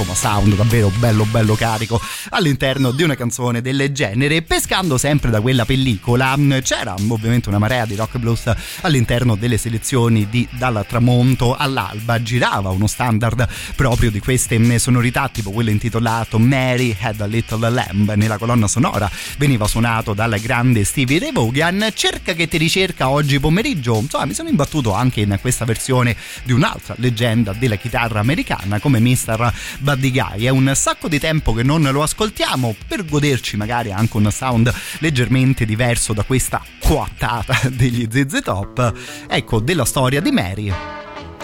[0.00, 4.40] Insomma sound davvero bello bello carico all'interno di una canzone del genere.
[4.40, 10.28] Pescando sempre da quella pellicola c'era ovviamente una marea di rock blues all'interno delle selezioni
[10.30, 12.22] di Dal tramonto all'alba.
[12.22, 13.46] Girava uno standard
[13.76, 18.14] proprio di queste sonorità tipo quello intitolato Mary Had a Little Lamb.
[18.14, 21.90] Nella colonna sonora veniva suonato dal grande Stevie Ray Vaughan.
[21.92, 23.98] Cerca che ti ricerca oggi pomeriggio.
[23.98, 28.98] Insomma mi sono imbattuto anche in questa versione di un'altra leggenda della chitarra americana come
[29.00, 29.52] Mr.
[29.90, 30.44] Buddy Guy.
[30.44, 34.72] È un sacco di tempo che non lo ascoltiamo per goderci magari anche un sound
[34.98, 38.94] leggermente diverso da questa quattata degli ZZ Top.
[39.28, 40.72] Ecco, della storia di Mary.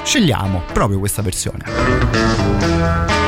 [0.01, 3.26] Scegliamo proprio questa versione.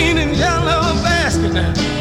[0.00, 1.54] Green and yellow basket.
[1.54, 1.99] I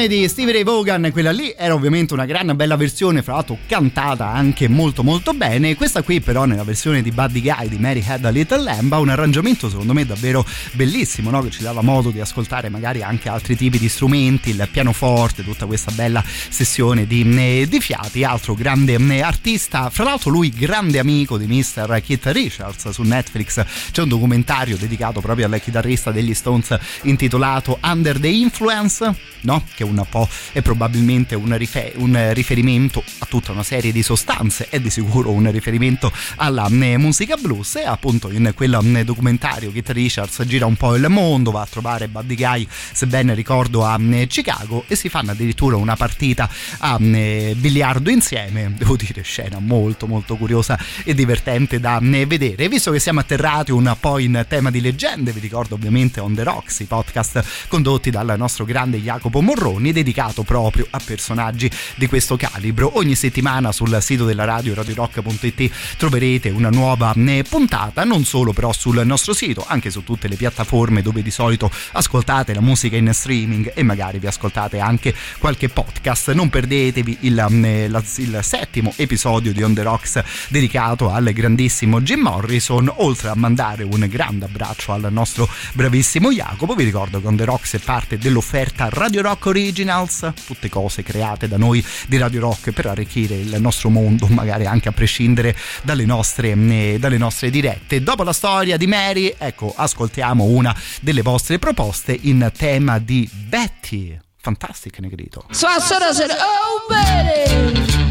[0.00, 3.58] Versione di Stevie Ray Vaughan, quella lì era ovviamente una gran bella versione, fra l'altro
[3.66, 5.74] cantata anche molto molto bene.
[5.74, 9.10] Questa qui però nella versione di Buddy Guy di Mary Had a Little Lamb un
[9.10, 11.42] arrangiamento secondo me davvero bellissimo, no?
[11.42, 15.66] che ci dava modo di ascoltare magari anche altri tipi di strumenti, il pianoforte, tutta
[15.66, 18.24] questa bella sessione di, eh, di fiati.
[18.24, 22.00] Altro grande eh, artista, fra l'altro lui grande amico di Mr.
[22.02, 23.62] Keith Richards su Netflix.
[23.90, 29.64] C'è un documentario dedicato proprio al chitarrista degli Stones intitolato Under the Influence no?
[29.74, 34.68] che un po' è probabilmente un, rife- un riferimento a tutta una serie di sostanze,
[34.68, 39.72] è di sicuro un riferimento alla eh, musica blues e appunto in quel eh, documentario
[39.72, 43.84] Keith Richards gira un po' il mondo, va a trovare Buddy Guy, se ben ricordo,
[43.84, 49.22] a eh, Chicago e si fanno addirittura una partita a eh, biliardo insieme, devo dire
[49.22, 52.68] scena molto molto curiosa e divertente da vedere.
[52.68, 56.42] Visto che siamo atterrati un po' in tema di leggende, vi ricordo ovviamente On The
[56.42, 59.40] Rocks, i podcast condotti dal nostro grande Jacopo
[59.80, 62.98] Morroni dedicato proprio a personaggi di questo calibro.
[62.98, 68.72] Ogni settimana sul sito della radio radiorock.it troverete una nuova eh, puntata, non solo però
[68.72, 73.10] sul nostro sito, anche su tutte le piattaforme dove di solito ascoltate la musica in
[73.12, 76.32] streaming e magari vi ascoltate anche qualche podcast.
[76.32, 82.20] Non perdetevi il, eh, il settimo episodio di On The Rocks dedicato al grandissimo Jim
[82.20, 86.74] Morrison, oltre a mandare un grande abbraccio al nostro bravissimo Jacopo.
[86.74, 91.46] Vi ricordo che On The Rocks è parte dell'offerta Radio Rock Originals, tutte cose create
[91.46, 96.04] da noi di Radio Rock per arricchire il nostro mondo, magari anche a prescindere dalle
[96.04, 98.02] nostre, eh, dalle nostre dirette.
[98.02, 104.18] Dopo la storia di Mary, ecco, ascoltiamo una delle vostre proposte in tema di Betty.
[104.42, 105.44] Fantastic, Negrito.
[105.50, 108.09] So I said, I said, oh, Betty,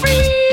[0.00, 0.49] free.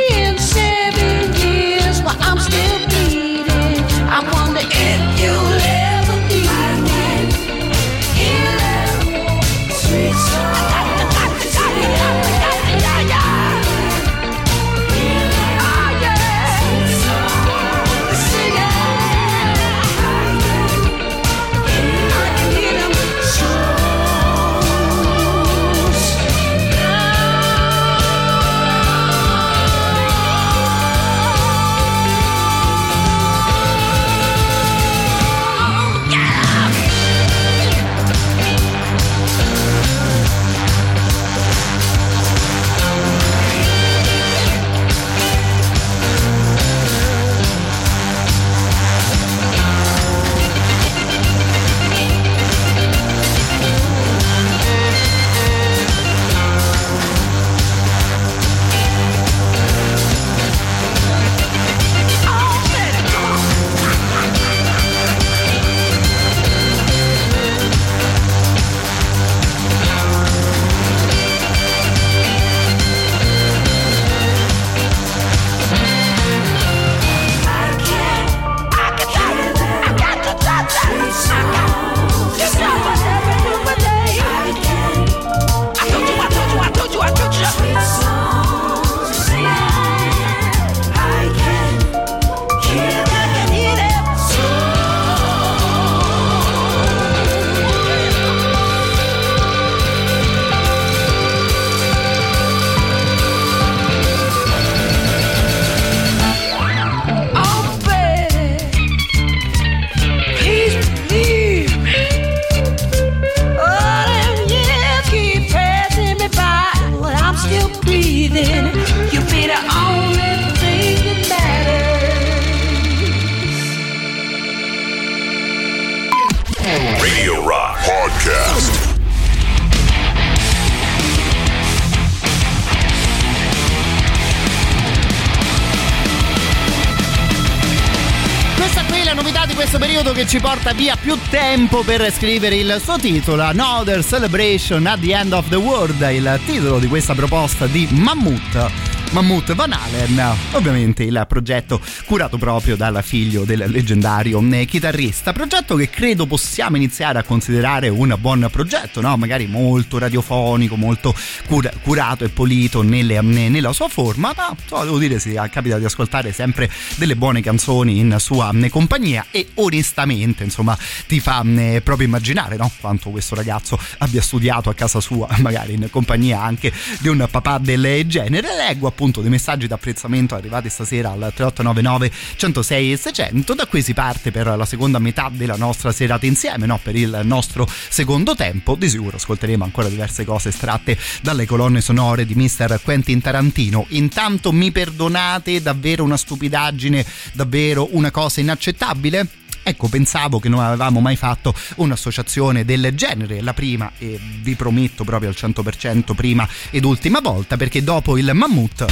[141.29, 146.39] Tempo per scrivere il suo titolo, Another Celebration at the End of the World, il
[146.45, 148.96] titolo di questa proposta di Mammut.
[149.11, 150.21] Mammut Van Halen,
[150.51, 156.75] ovviamente il progetto curato proprio dal figlio del leggendario eh, chitarrista, progetto che credo possiamo
[156.75, 159.15] iniziare a considerare un buon progetto, no?
[159.17, 161.15] magari molto radiofonico, molto
[161.47, 165.79] cura- curato e pulito nelle- ne- nella sua forma, ma so, devo dire si capita
[165.79, 170.77] di ascoltare sempre delle buone canzoni in sua eh, compagnia e onestamente insomma
[171.07, 172.69] ti fa eh, proprio immaginare no?
[172.79, 177.57] quanto questo ragazzo abbia studiato a casa sua, magari in compagnia anche di un papà
[177.57, 178.49] del genere.
[178.55, 183.53] Leggo appunto dei messaggi d'apprezzamento arrivati stasera al 3899 106 e 600.
[183.53, 186.79] Da qui si parte per la seconda metà della nostra serata insieme, no?
[186.81, 188.73] per il nostro secondo tempo.
[188.73, 192.79] Di sicuro ascolteremo ancora diverse cose estratte dalle colonne sonore di Mr.
[192.83, 193.85] Quentin Tarantino.
[193.89, 199.27] Intanto mi perdonate, davvero una stupidaggine, davvero una cosa inaccettabile?
[199.67, 205.03] Ecco, pensavo che non avevamo mai fatto un'associazione del genere, la prima e vi prometto
[205.03, 208.85] proprio al 100% prima ed ultima volta perché dopo il mammut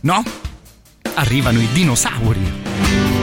[0.00, 0.22] no?
[1.16, 3.13] Arrivano i dinosauri.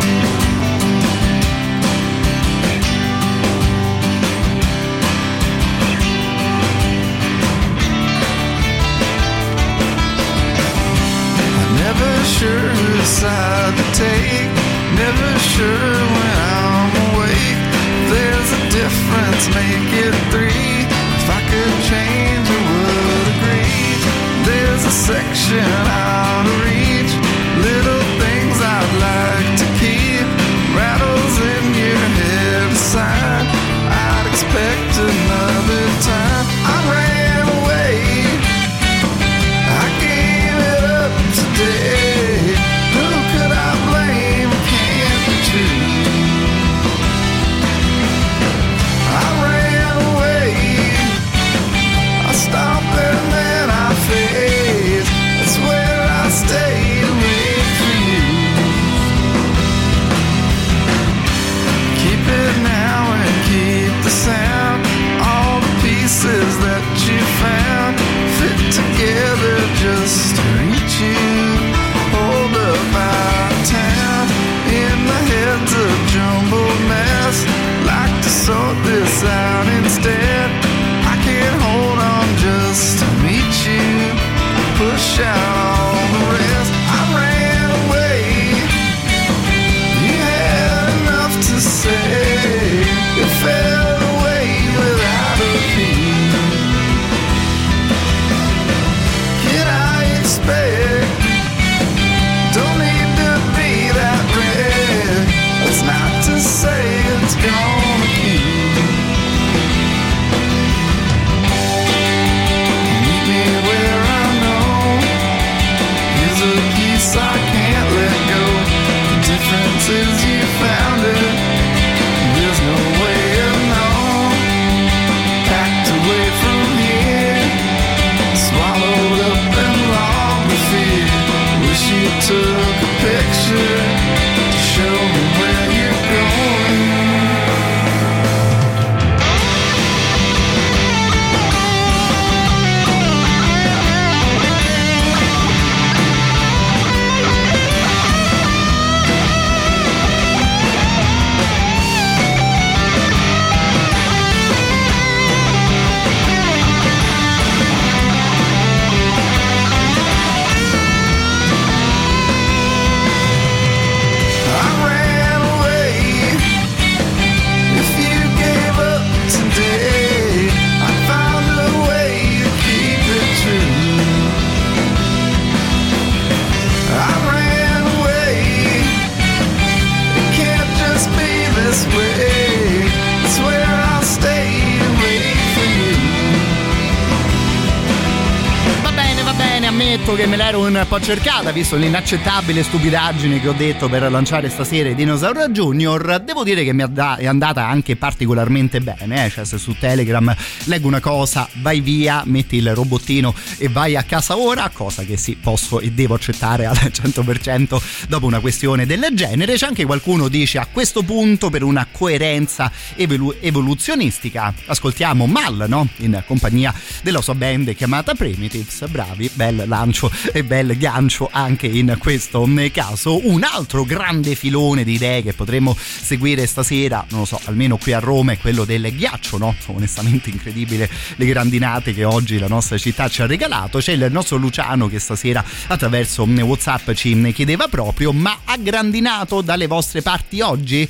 [190.91, 196.19] Po' cercata visto l'inaccettabile stupidaggine che ho detto per lanciare stasera i Dinosaur Junior.
[196.19, 199.29] Devo dire che mi è andata anche particolarmente bene, eh?
[199.29, 200.35] cioè se su Telegram
[200.65, 205.15] leggo una cosa, vai via, metti il robottino e vai a casa ora, cosa che
[205.15, 209.55] sì, posso e devo accettare al 100% dopo una questione del genere.
[209.55, 215.87] C'è anche qualcuno dice a questo punto per una coerenza evolu- evoluzionistica ascoltiamo Mal, no?
[215.99, 218.85] In compagnia della sua band chiamata Primitives.
[218.89, 223.27] Bravi, bel lancio e bel gancio anche in questo caso.
[223.29, 227.93] Un altro grande filone di idee che potremmo seguire stasera, non lo so, almeno qui
[227.93, 229.55] a Roma è quello del ghiaccio, no?
[229.67, 233.77] Onestamente incredibile le grandinate che oggi la nostra città ci ha regalato.
[233.77, 239.67] C'è il nostro Luciano che stasera attraverso WhatsApp ci chiedeva proprio, ma ha grandinato dalle
[239.67, 240.89] vostre parti oggi?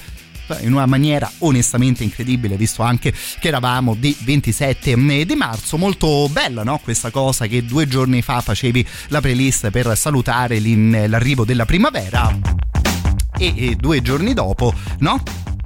[0.60, 6.64] In una maniera onestamente incredibile visto anche che eravamo di 27 di marzo molto bella
[6.64, 6.80] no?
[6.84, 12.38] questa cosa che due giorni fa facevi la playlist per salutare l'arrivo della primavera
[13.38, 15.22] e, e due giorni dopo no?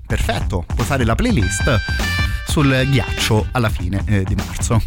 [0.06, 1.80] perfetto puoi fare la playlist
[2.48, 4.82] sul ghiaccio alla fine eh, di marzo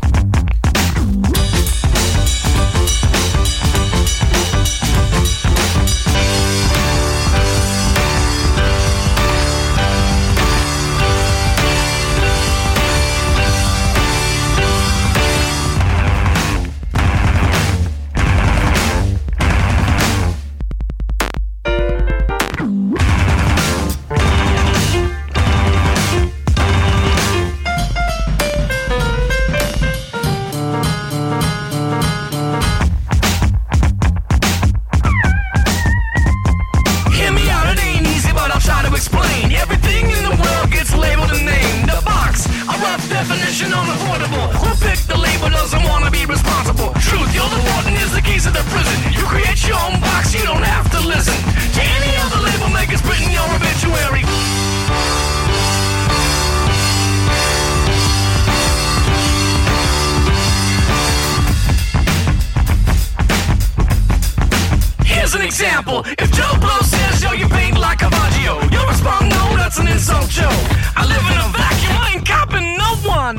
[65.29, 66.07] Here's an example.
[66.07, 70.31] If Joe Blow says, yo, you paint like Cavaggio, you'll respond, no, that's an insult,
[70.31, 70.49] Joe.
[70.97, 73.37] I live in a vacuum, I ain't copping no one.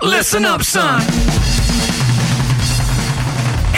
[0.00, 1.02] Listen up, son.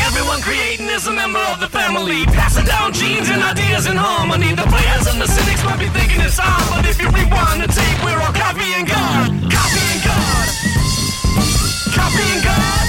[0.06, 2.26] Everyone creating is a member of the family.
[2.26, 4.54] Passing down genes and ideas in harmony.
[4.54, 7.66] The players and the cynics might be thinking it's odd, but if you rewind the
[7.74, 9.34] tape, we're all copying God.
[9.50, 10.46] Copying God.
[11.90, 12.84] Copying God.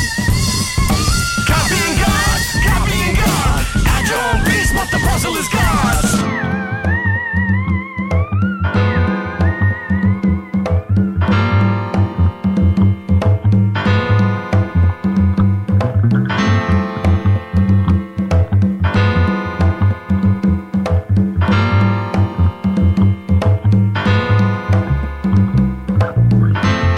[4.15, 6.13] Own piece, but the puzzle is God's.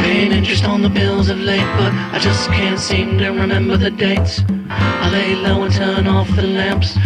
[0.02, 3.92] Paying interest on the bills of late, but I just can't seem to remember the
[3.92, 4.42] dates.
[4.78, 6.98] I lay low and turn off the lamps.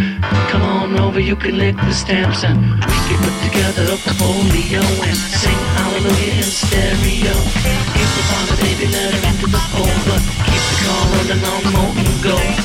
[0.50, 4.82] Come on over, you can lick the stamps, and we can put together a portfolio
[5.08, 7.34] and sing hallelujah in stereo.
[7.94, 10.20] Keep the father baby letter into the folder.
[10.48, 12.56] Keep the car running on molten gold.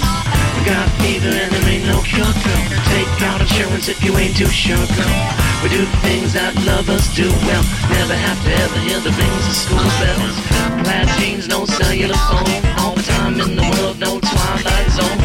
[0.58, 2.64] We got fever and there ain't no cure, girl.
[2.92, 5.18] Take out insurance if you ain't too sure, girl.
[5.64, 7.64] We do things that lovers do well.
[7.90, 10.36] Never have to ever hear the rings of school bells.
[10.84, 12.77] Plaid jeans, no cellular phone.
[13.08, 15.18] Time in the world, no twilight zone.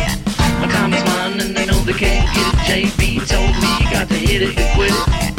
[0.60, 2.90] My time is mine and they know they can't get it.
[2.94, 5.31] JB told me you got to hit it to quit it.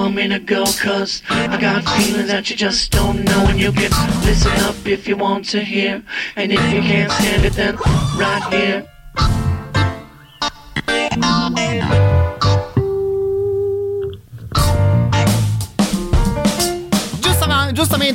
[0.00, 3.70] Want me to go Cause I got feelings that you just don't know And you
[3.70, 3.90] can
[4.24, 6.02] listen up if you want to hear.
[6.36, 7.76] And if you can't stand it then
[8.16, 8.86] right here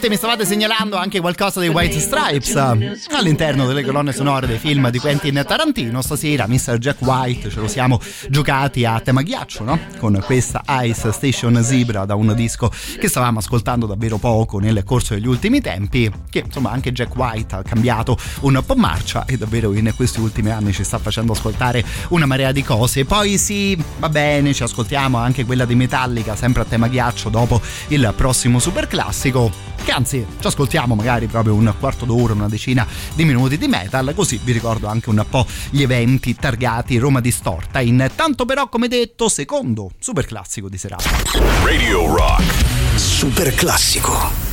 [0.05, 4.59] Giustamente mi stavate segnalando anche qualcosa dei White Stripes eh, all'interno delle colonne sonore dei
[4.59, 6.01] film di Quentin Tarantino.
[6.01, 6.77] Stasera Mr.
[6.77, 7.99] Jack White ce lo siamo
[8.29, 9.79] giocati a tema ghiaccio, no?
[9.97, 15.15] Con questa Ice Station Zebra da un disco che stavamo ascoltando davvero poco nel corso
[15.15, 16.11] degli ultimi tempi.
[16.29, 20.51] Che insomma anche Jack White ha cambiato un po' marcia e davvero in questi ultimi
[20.51, 23.05] anni ci sta facendo ascoltare una marea di cose.
[23.05, 27.59] Poi sì, va bene, ci ascoltiamo anche quella di Metallica, sempre a tema ghiaccio dopo
[27.87, 29.73] il prossimo super classico.
[29.83, 34.13] Che anzi, ci ascoltiamo magari proprio un quarto d'ora, una decina di minuti di metal,
[34.13, 37.79] così vi ricordo anche un po' gli eventi targati Roma Distorta.
[37.79, 41.09] Intanto però, come detto, secondo super classico di serata.
[41.63, 42.43] Radio Rock.
[42.95, 44.44] Super classico.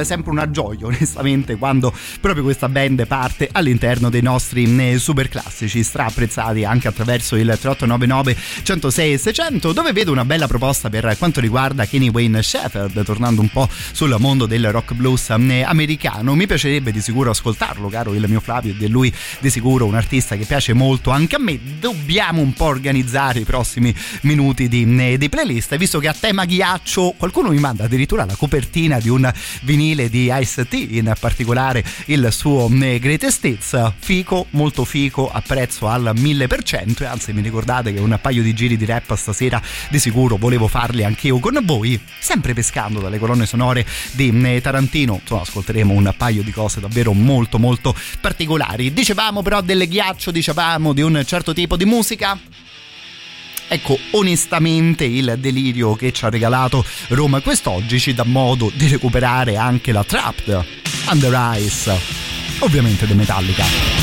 [0.00, 5.28] È sempre una gioia, onestamente, quando proprio questa band parte all'interno dei nostri eh, super
[5.28, 11.14] classici, stra apprezzati anche attraverso il 3899 106 600, dove vedo una bella proposta per
[11.18, 16.34] quanto riguarda Kenny Wayne Shepherd, tornando un po' sul mondo del rock blues eh, americano.
[16.34, 20.36] Mi piacerebbe di sicuro ascoltarlo, caro il mio Flavio, è lui di sicuro un artista
[20.36, 21.58] che piace molto anche a me.
[21.78, 26.46] Dobbiamo un po' organizzare i prossimi minuti di, eh, di playlist, visto che a tema
[26.46, 29.30] ghiaccio qualcuno mi manda addirittura la copertina di un
[29.62, 35.88] vinile di Ice-T, in particolare il suo eh, Greatest Hits, fico, molto fico, a prezzo
[35.88, 39.60] al 1000% e anzi mi ricordate che un paio di giri di rap stasera
[39.90, 45.18] di sicuro volevo farli anch'io con voi, sempre pescando dalle colonne sonore di eh, Tarantino,
[45.20, 48.92] insomma ascolteremo un paio di cose davvero molto molto particolari.
[48.92, 52.38] Dicevamo però del ghiaccio, dicevamo di un certo tipo di musica,
[53.72, 59.56] Ecco, onestamente il delirio che ci ha regalato Roma quest'oggi ci dà modo di recuperare
[59.56, 60.62] anche la Trapped
[61.10, 61.98] Under Ice,
[62.58, 64.01] ovviamente di Metallica.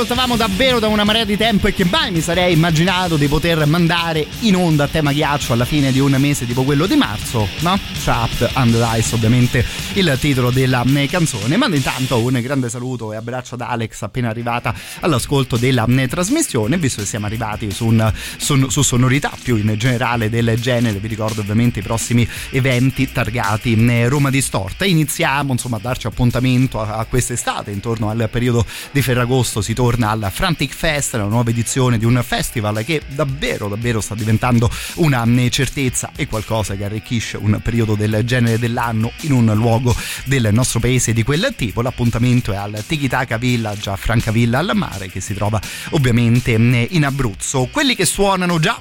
[0.00, 3.66] Ascoltavamo davvero da una marea di tempo e che mai mi sarei immaginato di poter
[3.66, 7.46] mandare in onda a tema ghiaccio alla fine di un mese tipo quello di marzo,
[7.58, 7.78] no?
[8.02, 9.62] Trapped Under Ice, ovviamente
[9.92, 11.58] il titolo della eh, canzone.
[11.58, 16.78] Mando intanto un grande saluto e abbraccio ad Alex appena arrivata all'ascolto della eh, trasmissione,
[16.78, 21.08] visto che siamo arrivati su, un, su, su sonorità più in generale del genere, vi
[21.08, 24.86] ricordo ovviamente i prossimi eventi targati in Roma Distorta.
[24.86, 29.88] Iniziamo insomma a darci appuntamento a, a quest'estate, intorno al periodo di Ferragosto si torna
[30.10, 35.24] al Frantic Fest, la nuova edizione di un festival che davvero davvero sta diventando una
[35.50, 39.94] certezza e qualcosa che arricchisce un periodo del genere dell'anno in un luogo
[40.24, 41.82] del nostro paese di quel tipo.
[41.82, 45.60] L'appuntamento è al Tikitaka Village a Francavilla al mare che si trova
[45.90, 47.68] ovviamente in Abruzzo.
[47.70, 48.80] Quelli che suonano già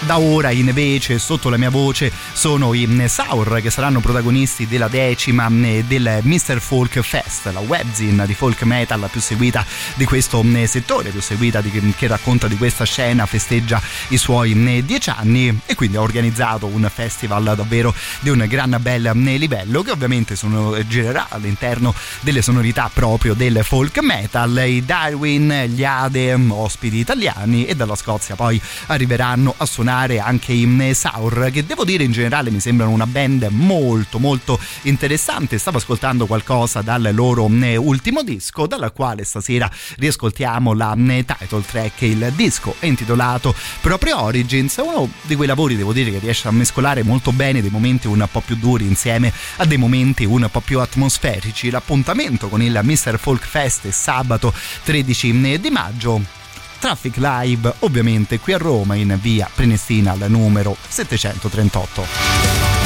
[0.00, 5.48] da ora invece sotto la mia voce sono i Saur che saranno protagonisti della decima
[5.48, 6.60] del Mr.
[6.60, 9.64] Folk Fest, la webzine di folk metal più seguita
[9.94, 15.10] di questo settore, più seguita di, che racconta di questa scena, festeggia i suoi dieci
[15.10, 20.36] anni e quindi ha organizzato un festival davvero di un gran bel livello che ovviamente
[20.36, 27.66] sono, girerà all'interno delle sonorità proprio del folk metal, i Darwin, gli Ade, ospiti italiani
[27.66, 32.50] e dalla Scozia poi arriveranno a suonare anche i Saur che devo dire in generale
[32.50, 38.90] mi sembrano una band molto molto interessante stavo ascoltando qualcosa dal loro ultimo disco dalla
[38.90, 40.94] quale stasera riascoltiamo la
[41.24, 46.18] title track il disco è intitolato proprio Origins uno di quei lavori devo dire che
[46.18, 50.24] riesce a mescolare molto bene dei momenti un po' più duri insieme a dei momenti
[50.24, 53.18] un po' più atmosferici l'appuntamento con il Mr.
[53.18, 54.52] Folk Fest è sabato
[54.84, 56.37] 13 di maggio
[56.78, 62.77] Traffic Live ovviamente qui a Roma in via Prenestina al numero 738.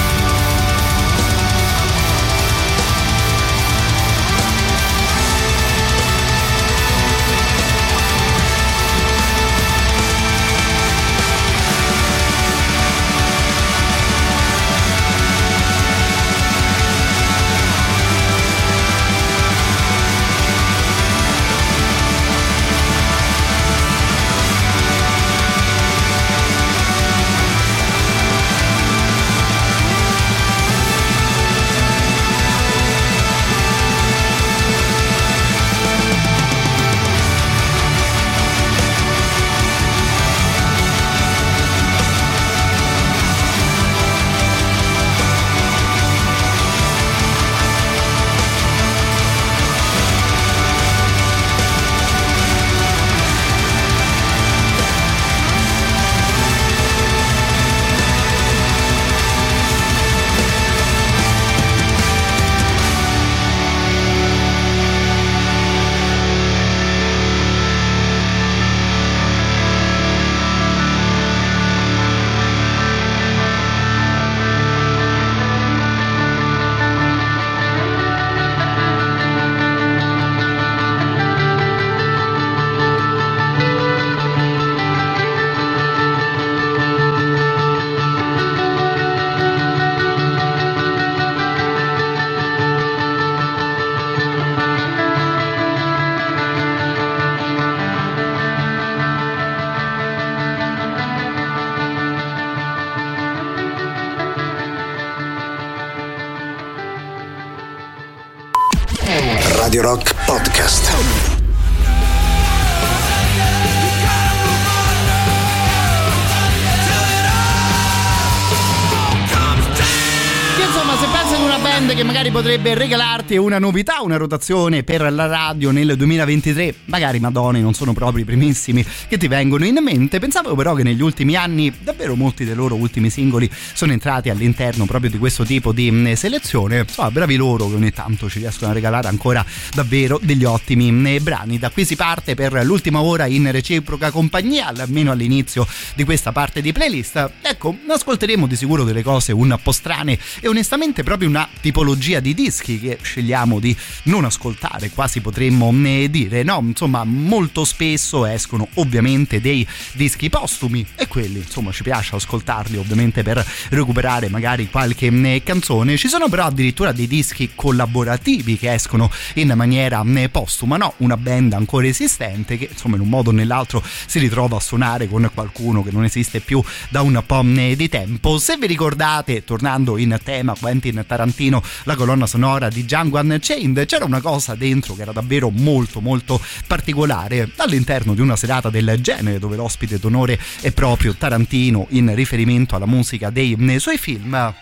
[123.33, 128.23] Regalarti una novità, una rotazione per la radio nel 2023, magari Madonna non sono proprio
[128.23, 130.19] i primissimi che ti vengono in mente.
[130.19, 134.85] Pensavo però che negli ultimi anni davvero molti dei loro ultimi singoli sono entrati all'interno
[134.87, 136.81] proprio di questo tipo di mh, selezione.
[136.81, 139.45] Insomma, bravi loro che ogni tanto ci riescono a regalare ancora
[139.75, 141.59] davvero degli ottimi mh, brani.
[141.59, 146.61] Da qui si parte per l'ultima ora in reciproca compagnia, almeno all'inizio di questa parte
[146.61, 147.31] di playlist.
[147.43, 152.35] Ecco, ascolteremo di sicuro delle cose un po' strane e onestamente proprio una tipologia di
[152.35, 153.22] dischi che scegliamo
[153.61, 156.61] di non ascoltare, quasi potremmo ne dire, no?
[156.63, 163.23] Insomma, molto spesso escono ovviamente dei dischi postumi e quelli, insomma, ci piace ascoltarli ovviamente
[163.23, 165.97] per recuperare magari qualche eh, canzone.
[165.97, 170.95] Ci sono però addirittura dei dischi collaborativi che escono in maniera eh, postuma, no?
[170.99, 175.09] Una band ancora esistente che insomma in un modo o nell'altro si ritrova a suonare
[175.09, 178.39] con qualcuno che non esiste più da un po' eh, di tempo.
[178.39, 183.87] Se vi ricordate, tornando in tema Quentin Tarantino la colonna sonora di Django Unchained.
[183.87, 188.99] C'era una cosa dentro che era davvero molto molto particolare all'interno di una serata del
[189.01, 194.55] genere dove l'ospite d'onore è proprio Tarantino in riferimento alla musica dei suoi film.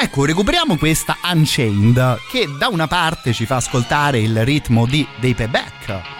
[0.00, 5.34] Ecco, recuperiamo questa Unchained che da una parte ci fa ascoltare il ritmo di, dei
[5.34, 6.16] payback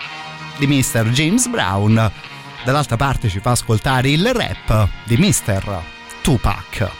[0.58, 1.10] di Mr.
[1.10, 2.10] James Brown,
[2.64, 5.80] dall'altra parte ci fa ascoltare il rap di Mr.
[6.22, 6.90] Tupac.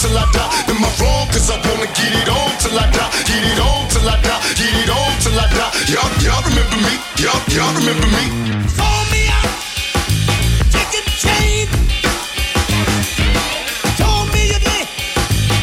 [0.00, 0.72] Till I die.
[0.72, 1.28] Am I wrong?
[1.28, 3.10] Cause I wanna get it on till I die.
[3.28, 4.40] Get it on till I die.
[4.56, 5.72] Get it on till I die.
[5.92, 6.94] Y'all, y'all remember me?
[7.20, 8.24] Y'all, y'all remember me?
[8.80, 9.52] Call me out,
[10.72, 11.68] chicken chain.
[14.00, 14.88] Told me you did,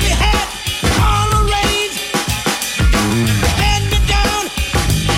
[0.06, 0.46] you had
[1.02, 1.98] all arranged.
[3.58, 4.44] Hand me down,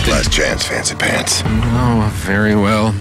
[0.07, 1.43] Last chance, fancy pants.
[1.45, 2.95] Oh, very well.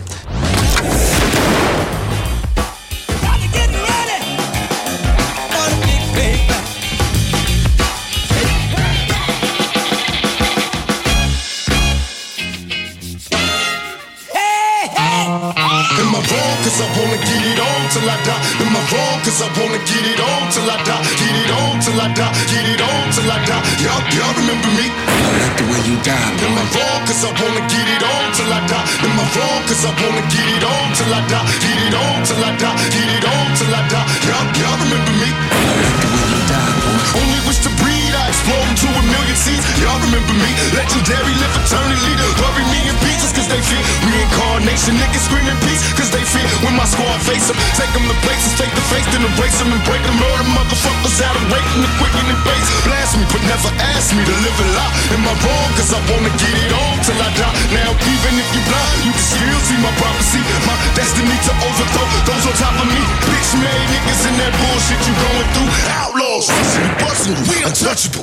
[23.78, 24.86] Y'all, y'all remember me?
[24.90, 26.82] I like the way you die, Am I boy.
[26.82, 27.00] wrong?
[27.06, 28.86] Cause I wanna get it on till I die.
[29.06, 29.60] Am I wrong?
[29.70, 31.46] Cause I wanna get it on till I die.
[31.62, 32.76] Get it on till I die.
[32.90, 34.06] Get it on till I die.
[34.26, 35.30] Y'all, y'all remember me?
[35.30, 39.64] I like the way Only wish to breed, I explode into a million seeds.
[39.84, 40.50] Y'all remember me?
[40.72, 42.14] Legendary, live eternally.
[42.40, 44.96] Bury me in pieces cause they fear reincarnation.
[44.96, 47.56] Niggas screaming peace cause they fear when my squad face them.
[47.76, 50.16] Take them to places, take the face, then erase them and break them.
[50.16, 52.68] Murder motherfuckers out of rating the quick and base.
[52.86, 54.92] Blast me, but never ask me to live a lie.
[55.16, 55.68] Am I wrong?
[55.76, 57.56] Cause I wanna get it on till I die.
[57.76, 60.40] Now, even if you blind, you can still see my prophecy.
[60.64, 63.00] My destiny to overthrow those on top of me.
[63.28, 65.70] Bitch made niggas in that bullshit you going through.
[65.98, 68.22] Outlaws, rushing and busting, we untouchable.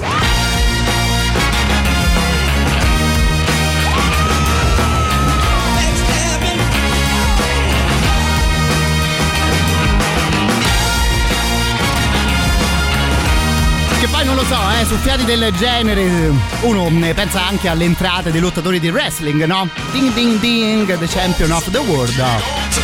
[14.00, 16.32] Che poi non lo so, eh, su fiati del genere
[16.62, 19.68] uno ne pensa anche alle entrate dei lottatori di wrestling, no?
[19.92, 22.14] Ding ding ding, the champion of the world.
[22.70, 22.84] Till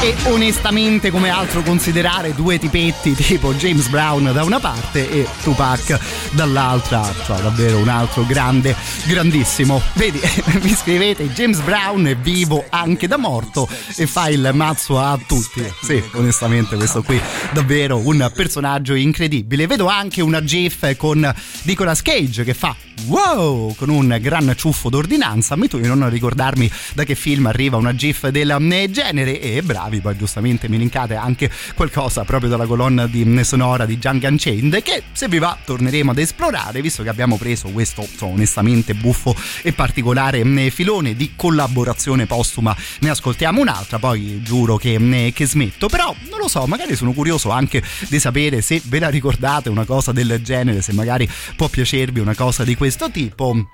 [0.00, 5.96] E onestamente come altro considerare due tipetti tipo James Brown da una parte e Tupac
[6.32, 8.74] dall'altra, cioè davvero un altro grande,
[9.04, 9.80] grandissimo.
[9.92, 10.20] Vedi,
[10.60, 15.64] mi scrivete James Brown è vivo anche da morto e fa il mazzo a tutti.
[15.82, 17.20] Sì, onestamente questo qui
[17.52, 19.68] davvero un personaggio incredibile.
[19.68, 21.32] Vedo anche una gif con
[21.62, 22.74] Nicolas Cage che fa
[23.06, 25.54] wow con un gran ciuffo d'ordinanza.
[25.54, 28.56] Ammetto di non ricordarmi da che film arriva una gif del
[28.90, 33.96] genere e bravi, poi giustamente mi linkate anche qualcosa proprio dalla colonna di sonora di
[33.98, 38.32] Django Unchained che se vi va torneremo ad esplorare visto che abbiamo preso questo insomma,
[38.32, 42.74] onestamente buffo e particolare filone di collaborazione postuma.
[43.00, 45.88] Ne ascoltiamo un'altra poi giuro che, che smetto.
[45.88, 49.84] Però non lo so magari sono curioso anche di sapere se ve la ricordate una
[49.84, 53.68] cosa del genere se magari può piacervi una cosa di questo tipo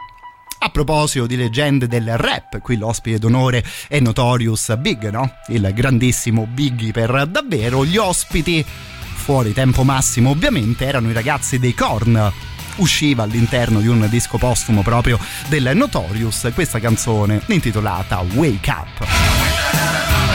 [0.61, 5.35] a proposito di leggende del rap, qui l'ospite d'onore è Notorious Big, no?
[5.49, 7.85] Il grandissimo Biggie per davvero.
[7.85, 12.33] Gli ospiti, fuori tempo massimo ovviamente, erano i ragazzi dei Korn.
[12.77, 15.19] Usciva all'interno di un disco postumo proprio
[15.49, 20.28] del Notorious questa canzone intitolata Wake Up.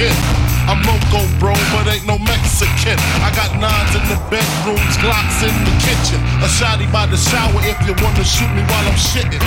[0.00, 0.16] Kin?
[0.64, 2.96] I'm loco, bro, but ain't no Mexican.
[3.20, 6.20] I got nines in the bedrooms, Glocks in the kitchen.
[6.40, 9.42] A shotty by the shower if you wanna shoot me while I'm shitting.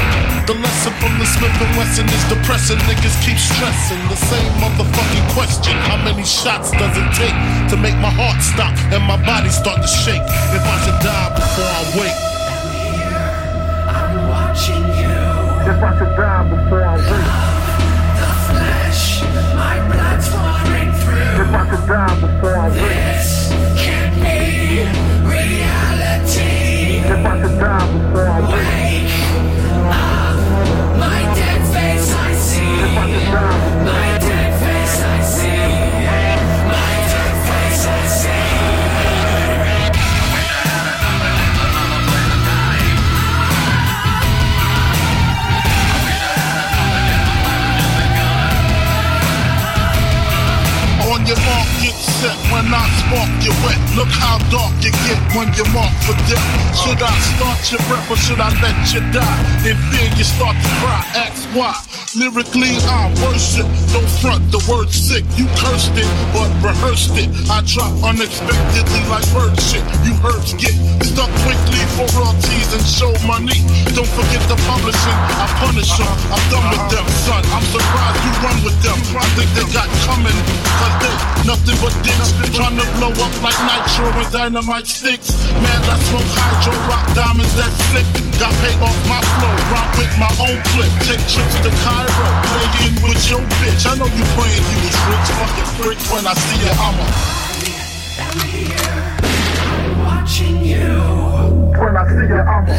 [0.45, 2.77] The lesson from the Smith and Wesson is depressing.
[2.85, 5.73] Niggas keep stressing the same motherfucking question.
[5.89, 7.37] How many shots does it take
[7.71, 10.27] to make my heart stop and my body start to shake?
[10.53, 12.19] If I should die before I wake.
[12.53, 13.31] I'm here,
[13.89, 15.17] I'm watching you.
[15.71, 17.62] If I should die before I wake.
[21.53, 21.63] Through.
[21.63, 22.79] If I should die before I wake.
[22.79, 24.83] This can't be
[25.27, 26.49] reality.
[26.97, 28.82] If I should die before I wake.
[52.73, 53.77] Not spark your wet?
[53.95, 56.41] Look how dark you get when you're marked for death.
[56.81, 59.41] Should I start your breath or should I let you die?
[59.61, 62.02] If then you start to cry, ask why.
[62.15, 65.25] Lyrically I worship, don't front the word sick.
[65.33, 67.25] You cursed it, but rehearsed it.
[67.49, 69.81] I drop unexpectedly like bird shit.
[70.05, 73.57] You herbs get stuck quickly for royalties and show money.
[73.97, 76.13] Don't forget the publishing, I punish them.
[76.29, 77.41] I'm done with them, son.
[77.49, 78.99] I'm surprised you run with them.
[79.17, 80.37] I think they got coming,
[80.69, 81.13] cause they
[81.49, 82.29] nothing but dicks.
[82.53, 85.33] Trying to blow up like nitro and dynamite sticks.
[85.49, 88.05] Man, I smoke hydro, rock diamonds that slick.
[88.37, 90.93] Got paid off my flow, rock with my own clip.
[91.09, 91.71] Take trips to
[92.07, 93.85] Playing with your bitch.
[93.87, 95.99] I know you praying you was rich, fucking prick.
[96.11, 97.05] When I see you, I'm a.
[100.03, 100.91] Watching you.
[101.79, 102.75] When I see you, I'm a.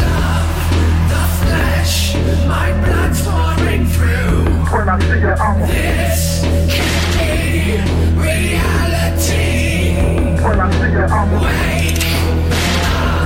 [1.09, 2.15] The flesh,
[2.47, 4.45] my blood's pouring through.
[4.73, 5.67] When I see you, I'm a.
[5.67, 7.81] This can be
[8.21, 9.97] reality.
[10.45, 11.41] When I see you, I'm a.
[11.45, 12.05] Wake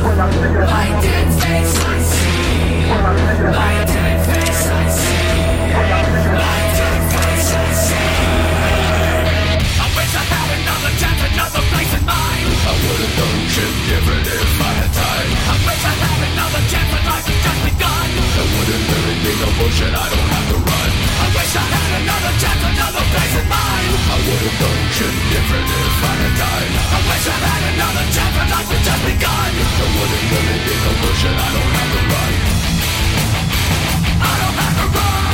[0.04, 1.02] When I see you, I'm a.
[1.02, 2.86] dead face I see.
[2.88, 3.86] When I
[4.32, 4.37] see
[13.58, 15.30] different if I had time.
[15.50, 18.08] I wish I had another chance, but life has just begun.
[18.38, 20.90] I wouldn't really be no bullshit, I don't have to run.
[21.18, 23.90] I wish I had another chance, another place in mind.
[23.98, 24.78] I would've done
[25.34, 26.70] different if I had time.
[26.78, 29.50] I wish I had another chance, but life has just begun.
[29.58, 32.32] I wouldn't really be no bullshit, I don't have to run.
[34.22, 35.27] I don't have to run.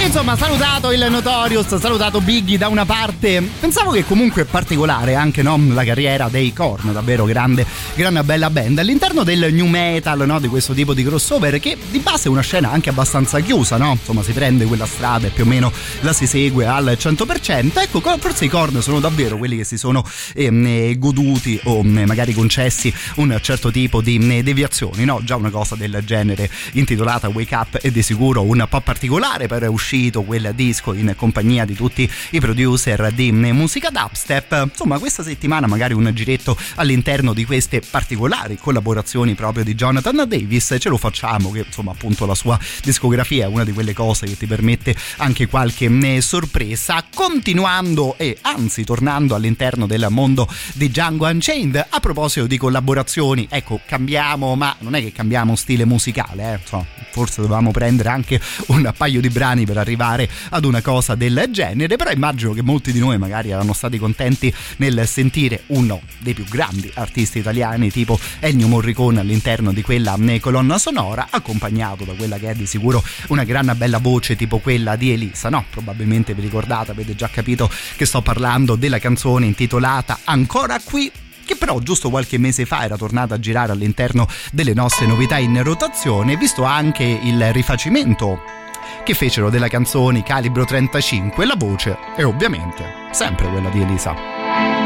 [0.00, 3.42] Insomma, salutato il Notorious, salutato Biggie da una parte.
[3.60, 8.48] Pensavo che comunque è particolare anche no, la carriera dei Korn, davvero grande, grande bella
[8.48, 8.78] band.
[8.78, 12.40] All'interno del new metal, no, di questo tipo di crossover, che di base è una
[12.40, 13.92] scena anche abbastanza chiusa, no?
[13.92, 15.70] Insomma, si prende quella strada e più o meno
[16.00, 17.78] la si segue al 100%.
[17.78, 20.04] Ecco, forse i Korn sono davvero quelli che si sono
[20.34, 25.20] ehm, eh, goduti o eh, magari concessi un certo tipo di eh, deviazioni, no?
[25.22, 29.64] Già una cosa del genere intitolata Wake Up è di sicuro un po' particolare per
[29.88, 34.66] uscito quel disco in compagnia di tutti i producer di musica dubstep.
[34.68, 40.76] Insomma, questa settimana magari un giretto all'interno di queste particolari collaborazioni proprio di Jonathan Davis.
[40.78, 44.36] Ce lo facciamo, che insomma, appunto, la sua discografia è una di quelle cose che
[44.36, 47.02] ti permette anche qualche eh, sorpresa.
[47.14, 53.80] Continuando e anzi tornando all'interno del mondo di Django Unchained, a proposito di collaborazioni, ecco,
[53.86, 56.58] cambiamo, ma non è che cambiamo stile musicale, eh.
[56.60, 61.46] Insomma, forse dovevamo prendere anche un paio di brani per arrivare ad una cosa del
[61.50, 66.34] genere, però immagino che molti di noi magari erano stati contenti nel sentire uno dei
[66.34, 72.12] più grandi artisti italiani tipo Ennio Morricone all'interno di quella eh, colonna sonora, accompagnato da
[72.12, 75.64] quella che è di sicuro una gran bella voce tipo quella di Elisa, no?
[75.70, 81.10] Probabilmente vi ricordate, avete già capito che sto parlando della canzone intitolata Ancora qui
[81.44, 85.62] che però giusto qualche mese fa era tornata a girare all'interno delle nostre novità in
[85.62, 88.57] rotazione, visto anche il rifacimento
[89.04, 94.77] che fecero della canzone Calibro 35, la voce è ovviamente sempre quella di Elisa.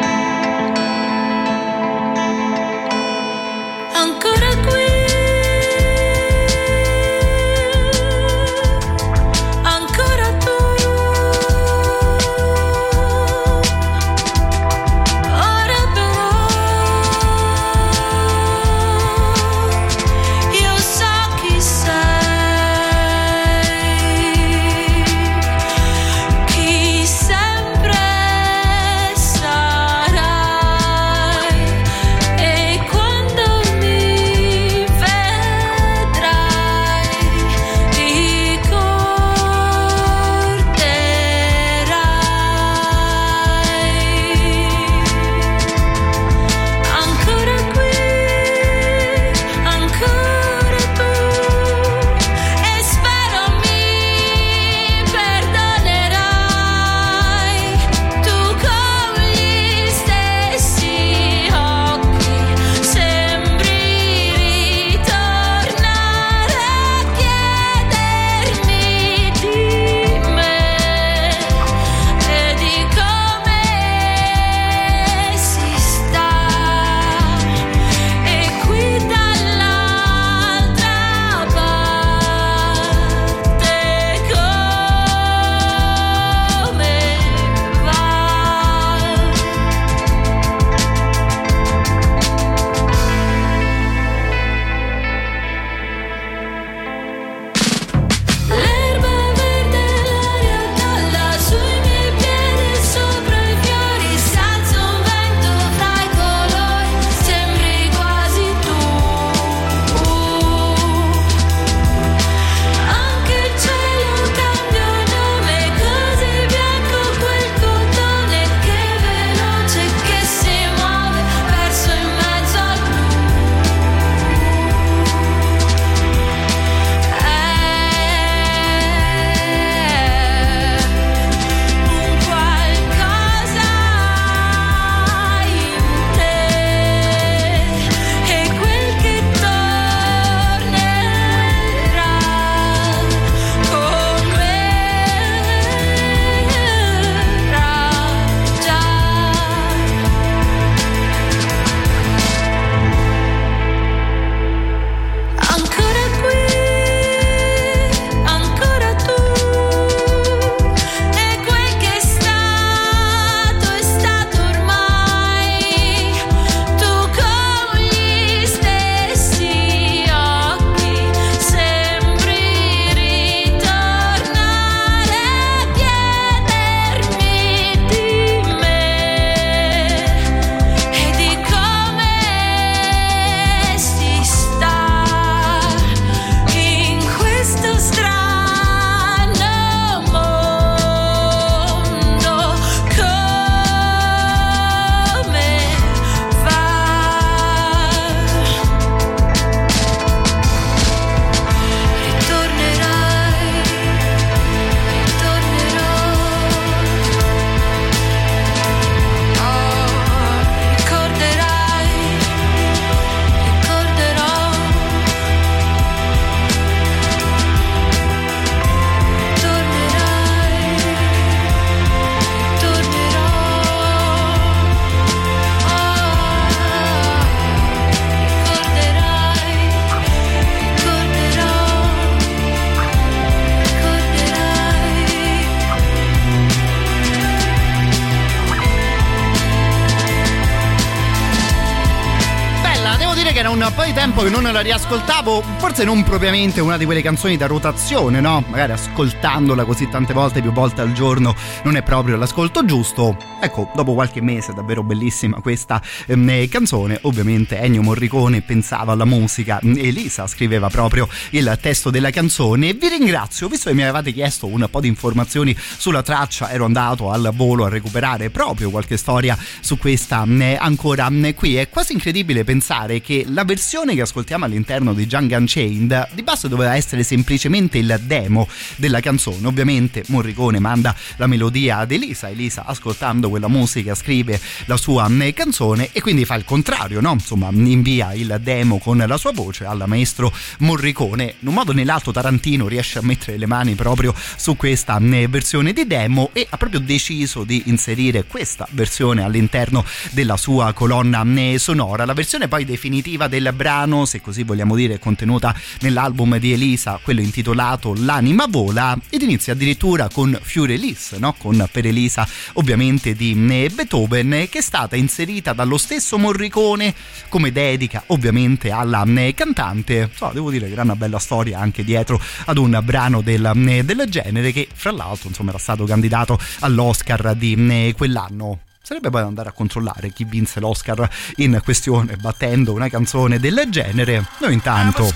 [244.62, 248.42] Riascoltavo, forse non propriamente una di quelle canzoni da rotazione, no?
[248.48, 251.34] Magari ascoltandola così tante volte, più volte al giorno,
[251.64, 253.31] non è proprio l'ascolto giusto.
[253.44, 257.00] Ecco, dopo qualche mese, davvero bellissima questa ehm, canzone.
[257.02, 262.72] Ovviamente Ennio Morricone pensava alla musica, Elisa scriveva proprio il testo della canzone.
[262.72, 267.10] Vi ringrazio, visto che mi avevate chiesto un po' di informazioni sulla traccia, ero andato
[267.10, 271.56] al volo a recuperare proprio qualche storia su questa mh, ancora mh, qui.
[271.56, 276.46] È quasi incredibile pensare che la versione che ascoltiamo all'interno di Django Unchained di base
[276.46, 278.46] doveva essere semplicemente il demo
[278.76, 279.48] della canzone.
[279.48, 285.88] Ovviamente Morricone manda la melodia ad Elisa, Elisa ascoltando quella musica scrive la sua canzone
[285.92, 287.12] e quindi fa il contrario, no?
[287.12, 291.36] Insomma, invia il demo con la sua voce al maestro Morricone.
[291.38, 295.72] In un modo o nell'altro Tarantino riesce a mettere le mani proprio su questa versione
[295.72, 301.24] di demo e ha proprio deciso di inserire questa versione all'interno della sua colonna
[301.56, 302.04] sonora.
[302.04, 307.22] La versione poi definitiva del brano, se così vogliamo dire, contenuta nell'album di Elisa, quello
[307.22, 311.34] intitolato L'anima vola ed inizia addirittura con Fury Elise, no?
[311.38, 316.92] con per Elisa ovviamente di Beethoven che è stata inserita dallo stesso Morricone
[317.28, 320.10] come dedica ovviamente alla mh, cantante.
[320.12, 323.82] So, devo dire che era una bella storia anche dietro ad un brano del, mh,
[323.82, 328.58] del genere che fra l'altro insomma era stato candidato all'Oscar di mh, quell'anno.
[328.82, 333.66] Sarebbe poi da andare a controllare chi vinse l'Oscar in questione battendo una canzone del
[333.68, 334.26] genere.
[334.40, 335.08] Noi intanto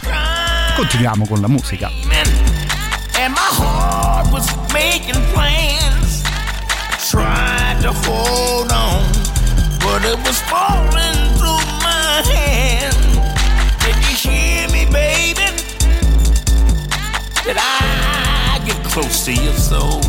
[0.76, 1.88] continuiamo con la musica.
[3.18, 6.22] And my heart was making plans.
[7.10, 7.55] Tried
[7.86, 9.12] to hold on,
[9.78, 12.96] but it was falling through my hand.
[13.78, 15.46] Did you hear me, baby?
[17.44, 20.05] Did I get close to your soul?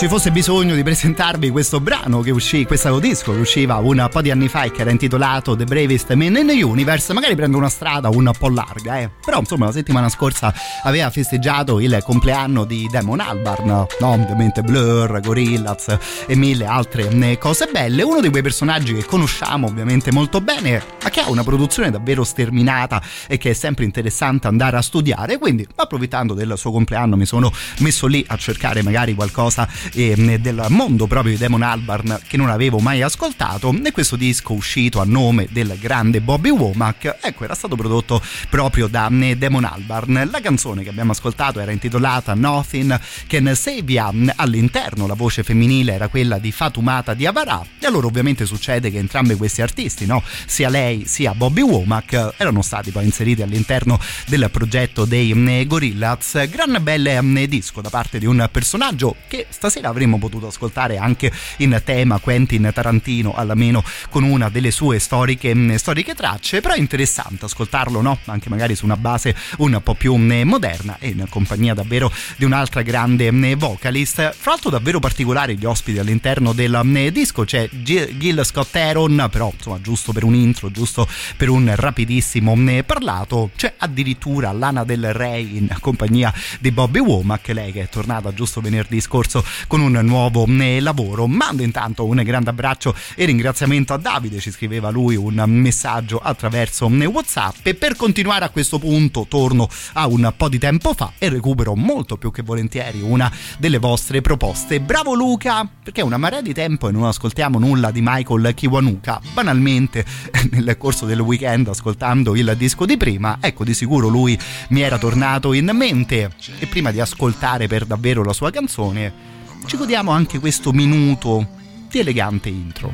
[0.00, 4.22] Ci fosse bisogno di presentarvi questo brano che uscì, questo disco che usciva un po'
[4.22, 7.58] di anni fa e che era intitolato The Bravest Man in the Universe, magari prendo
[7.58, 9.10] una strada un po' larga, eh.
[9.22, 10.54] Però insomma la settimana scorsa
[10.84, 13.86] aveva festeggiato il compleanno di Damon Albarn, no?
[14.00, 18.02] Ovviamente Blur, Gorillaz e mille altre eh, cose belle.
[18.02, 22.24] Uno di quei personaggi che conosciamo ovviamente molto bene, ma che ha una produzione davvero
[22.24, 25.36] sterminata e che è sempre interessante andare a studiare.
[25.36, 30.66] Quindi, approfittando del suo compleanno, mi sono messo lì a cercare magari qualcosa eh, del
[30.68, 33.74] mondo proprio di Damon Albarn che non avevo mai ascoltato.
[33.82, 38.86] E questo disco uscito a nome del grande Bobby Womack, ecco, era stato prodotto proprio
[38.86, 40.28] da eh, Damon Albarn.
[40.30, 44.12] La canzone che abbiamo ascoltato era intitolata Nothing Can Save Ya.
[44.36, 47.64] All'interno la voce femminile era quella di Fatumata Diawara.
[47.78, 50.22] E allora ovviamente succede che entrambi questi artisti, no?
[50.46, 56.48] sia lei sia Bobby Womack, erano stati poi inseriti all'interno del progetto dei eh, Gorillaz.
[56.48, 61.32] Gran belle eh, disco da parte di un personaggio che stasera avremmo potuto ascoltare anche
[61.58, 66.78] in tema Quentin Tarantino, almeno con una delle sue storiche, mm, storiche tracce, però è
[66.78, 68.18] interessante ascoltarlo, no?
[68.26, 72.44] Anche magari su una base un po' più mm, moderna e in compagnia davvero di
[72.44, 74.34] un'altra grande mm, vocalist.
[74.34, 79.80] Fra l'altro davvero particolari gli ospiti all'interno del disco, c'è Gil Scott Aaron, però insomma
[79.80, 85.68] giusto per un intro, giusto per un rapidissimo parlato, c'è addirittura Lana del Rey in
[85.80, 90.46] compagnia di Bobby Womack, lei che è tornata giusto venerdì scorso con un nuovo
[90.80, 91.28] lavoro.
[91.28, 96.86] Mando intanto un grande abbraccio e ringraziamento a Davide, ci scriveva lui un messaggio attraverso
[96.86, 101.28] WhatsApp e per continuare a questo punto torno a un po' di tempo fa e
[101.28, 104.80] recupero molto più che volentieri una delle vostre proposte.
[104.80, 109.20] Bravo Luca, perché è una marea di tempo e non ascoltiamo nulla di Michael Kiwanuka.
[109.32, 110.04] Banalmente
[110.50, 114.36] nel corso del weekend ascoltando il disco di prima, ecco di sicuro lui
[114.70, 119.76] mi era tornato in mente e prima di ascoltare per davvero la sua canzone ci
[119.76, 121.46] godiamo anche questo minuto
[121.88, 122.92] di elegante intro.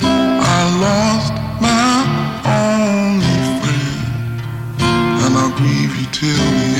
[0.00, 2.04] I lost my
[2.44, 4.82] only friend,
[5.24, 6.71] and I'll grieve you till the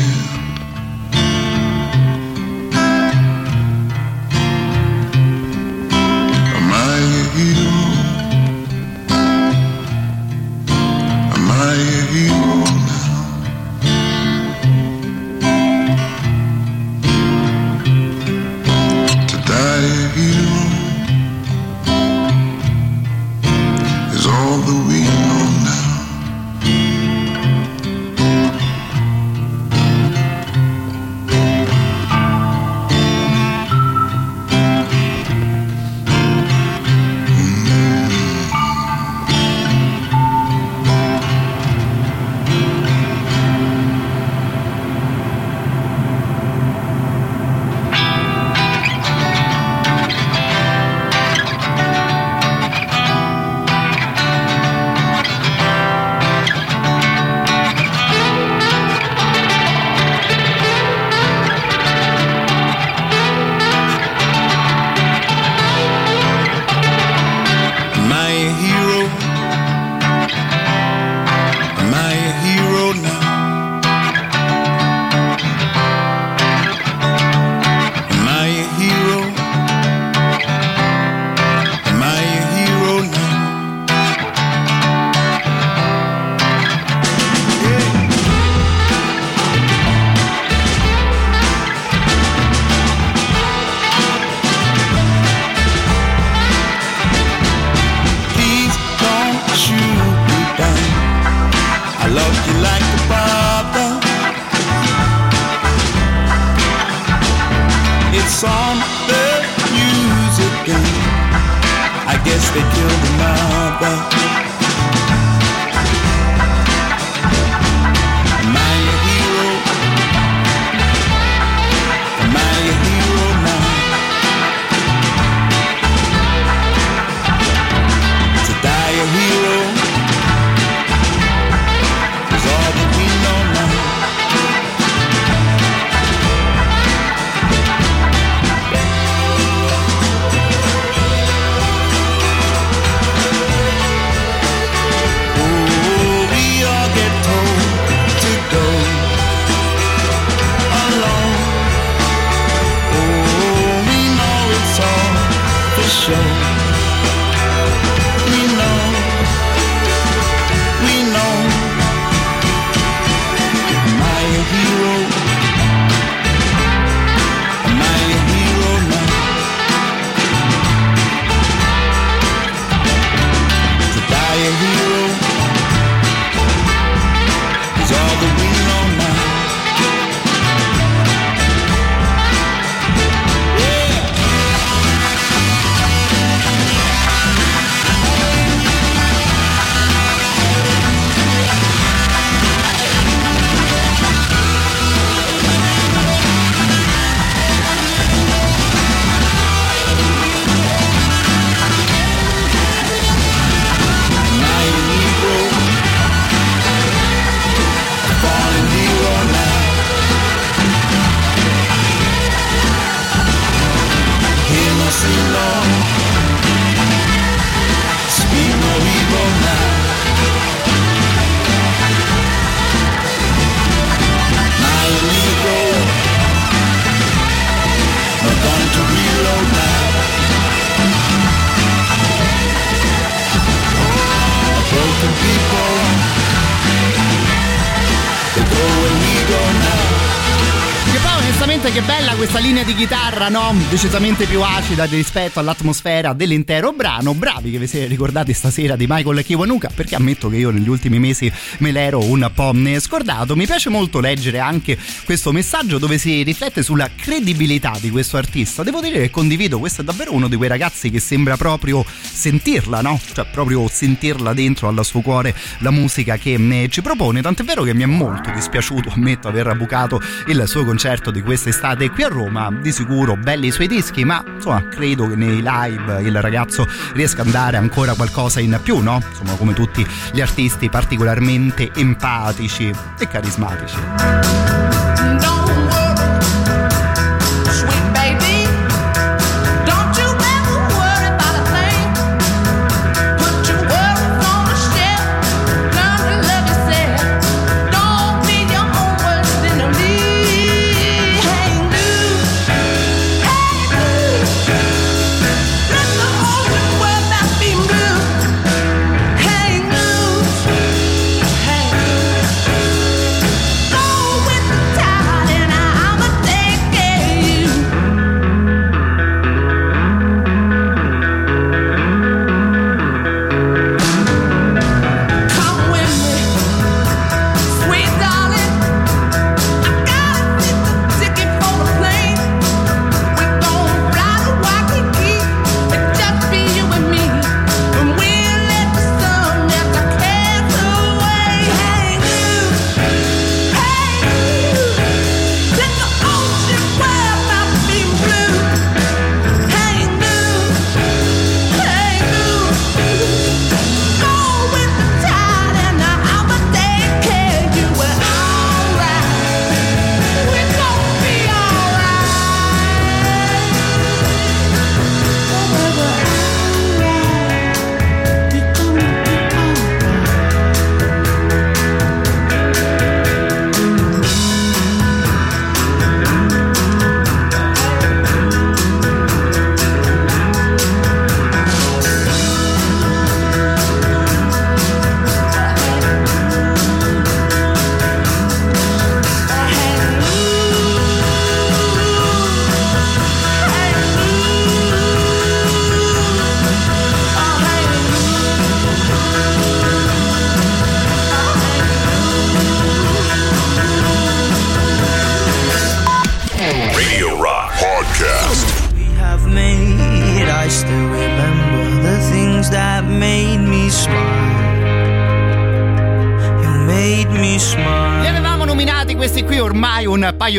[241.62, 243.54] Sente che bella questa linea di chitarra, no?
[243.70, 247.14] Decisamente più acida rispetto all'atmosfera dell'intero brano.
[247.14, 250.98] Bravi che vi siete ricordati stasera di Michael Kiwanuka, perché ammetto che io negli ultimi
[250.98, 253.36] mesi me l'ero un po' scordato.
[253.36, 258.64] Mi piace molto leggere anche questo messaggio dove si riflette sulla credibilità di questo artista.
[258.64, 262.80] Devo dire che condivido, questo è davvero uno di quei ragazzi che sembra proprio sentirla,
[262.80, 262.98] no?
[263.12, 267.22] Cioè proprio sentirla dentro al suo cuore la musica che ne ci propone.
[267.22, 271.22] Tant'è vero che mi è molto dispiaciuto, ammetto, aver bucato il suo concerto di
[271.52, 272.50] quest'estate qui a Roma.
[272.50, 277.22] Di sicuro belli i suoi dischi, ma insomma credo che nei live il ragazzo riesca
[277.22, 279.00] a dare ancora qualcosa in più, no?
[279.06, 285.11] Insomma, come tutti gli artisti particolarmente empatici e carismatici.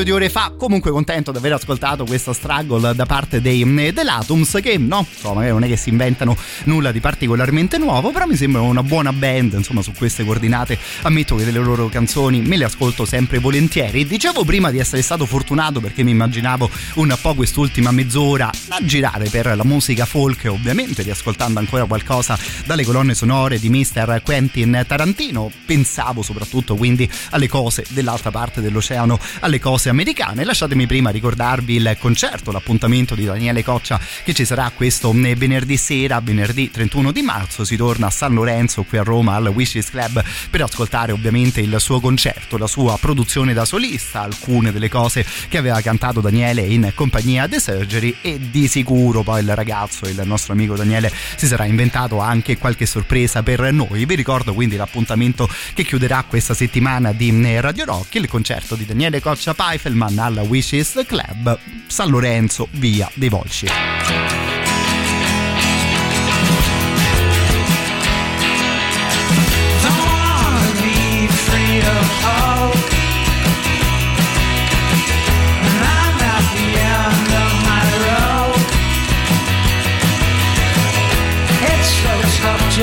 [0.04, 0.53] Di ore fa.
[0.64, 5.46] Comunque contento di aver ascoltato questo struggle da parte dei mm, Delatums che no, insomma,
[5.46, 9.56] non è che si inventano nulla di particolarmente nuovo, però mi sembra una buona band,
[9.56, 10.80] insomma, su queste coordinate.
[11.02, 14.08] Ammetto che delle loro canzoni me le ascolto sempre volentieri.
[14.08, 19.28] Dicevo prima di essere stato fortunato perché mi immaginavo un po' quest'ultima mezz'ora a girare
[19.28, 24.22] per la musica folk, ovviamente riascoltando ancora qualcosa dalle colonne sonore di Mr.
[24.24, 25.52] Quentin Tarantino.
[25.66, 30.52] Pensavo soprattutto quindi alle cose dell'altra parte dell'oceano, alle cose americane.
[30.54, 35.78] Lasciatemi prima ricordarvi il concerto, l'appuntamento di Daniele Coccia che ci sarà questo eh, venerdì
[35.78, 37.64] sera, venerdì 31 di marzo.
[37.64, 41.76] Si torna a San Lorenzo qui a Roma al Wishes Club per ascoltare ovviamente il
[41.80, 46.92] suo concerto, la sua produzione da solista, alcune delle cose che aveva cantato Daniele in
[46.94, 51.66] compagnia The Surgery e di sicuro poi il ragazzo, il nostro amico Daniele, si sarà
[51.66, 54.06] inventato anche qualche sorpresa per noi.
[54.06, 58.86] Vi ricordo quindi l'appuntamento che chiuderà questa settimana di eh, Radio Rock, il concerto di
[58.86, 61.58] Daniele Coccia Pfeiffelman al Wishes Club,
[61.88, 63.68] San Lorenzo, via dei Volsci.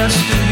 [0.01, 0.49] Don't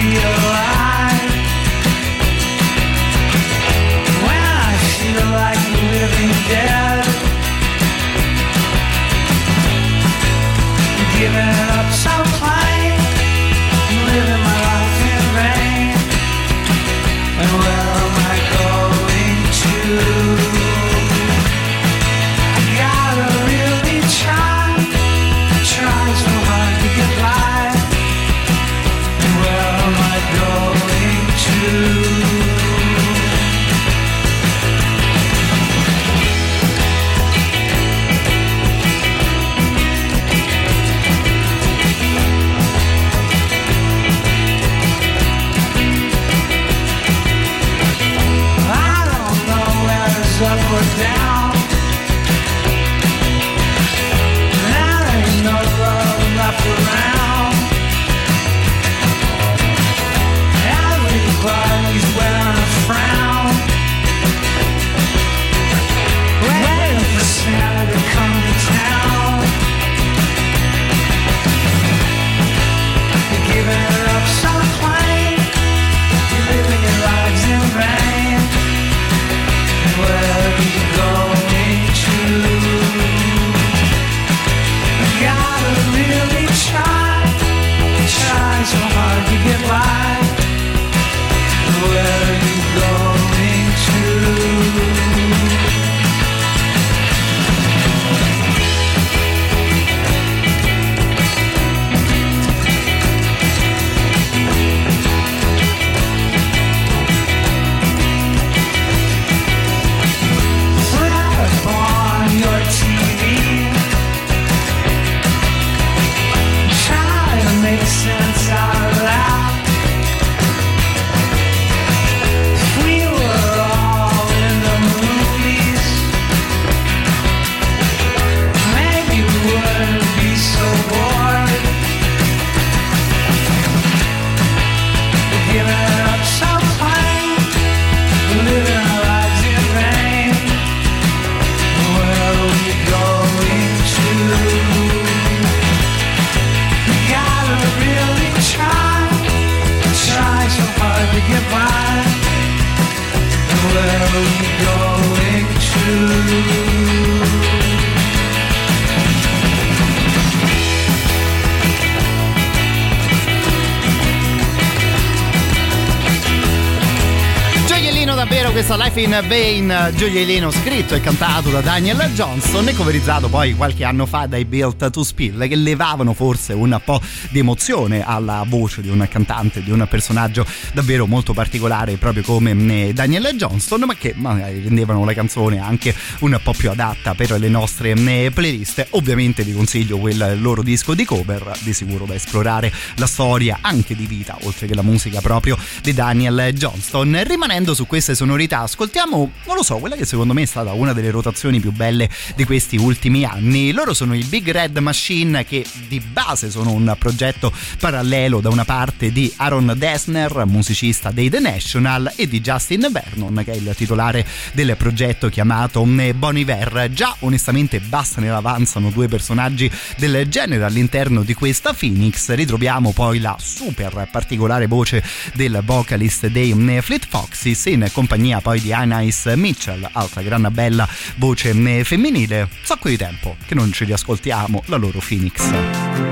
[169.27, 174.45] Vain, gioiellino scritto e cantato da Daniel Johnston e coverizzato poi qualche anno fa dai
[174.45, 177.01] Built to Spill che levavano forse un po'
[177.31, 182.53] di emozione alla voce di un cantante, di un personaggio davvero molto particolare proprio come
[182.89, 187.33] eh, Daniel Johnston ma che magari rendevano la canzone anche un po' più adatta per
[187.33, 188.89] le nostre eh, playlist.
[188.91, 193.97] Ovviamente vi consiglio quel loro disco di cover, di sicuro da esplorare la storia anche
[193.97, 197.23] di vita oltre che la musica proprio di Daniel Johnston.
[197.25, 200.93] Rimanendo su queste sonorità, ascoltiamo, non lo so, quella che secondo me è stata una
[200.93, 203.73] delle rotazioni più belle di questi ultimi anni.
[203.73, 208.65] Loro sono i Big Red Machine che di base sono un progetto parallelo da una
[208.65, 213.73] parte di Aaron Dessner, musicista dei The National, e di Justin Vernon, che è il
[213.77, 216.91] titolare del progetto chiamato Bon Iver.
[216.93, 222.31] Già onestamente basta ne avanzano due personaggi del genere all'interno di questa Phoenix.
[222.31, 225.03] Ritroviamo poi la super particolare voce
[225.35, 231.53] del vocalist dei Fleet Foxes in compagnia poi di Anais Mitchell, altra gran bella voce
[231.85, 232.49] femminile.
[232.63, 236.08] Sacco di tempo che non ci riascoltiamo la loro Phoenix.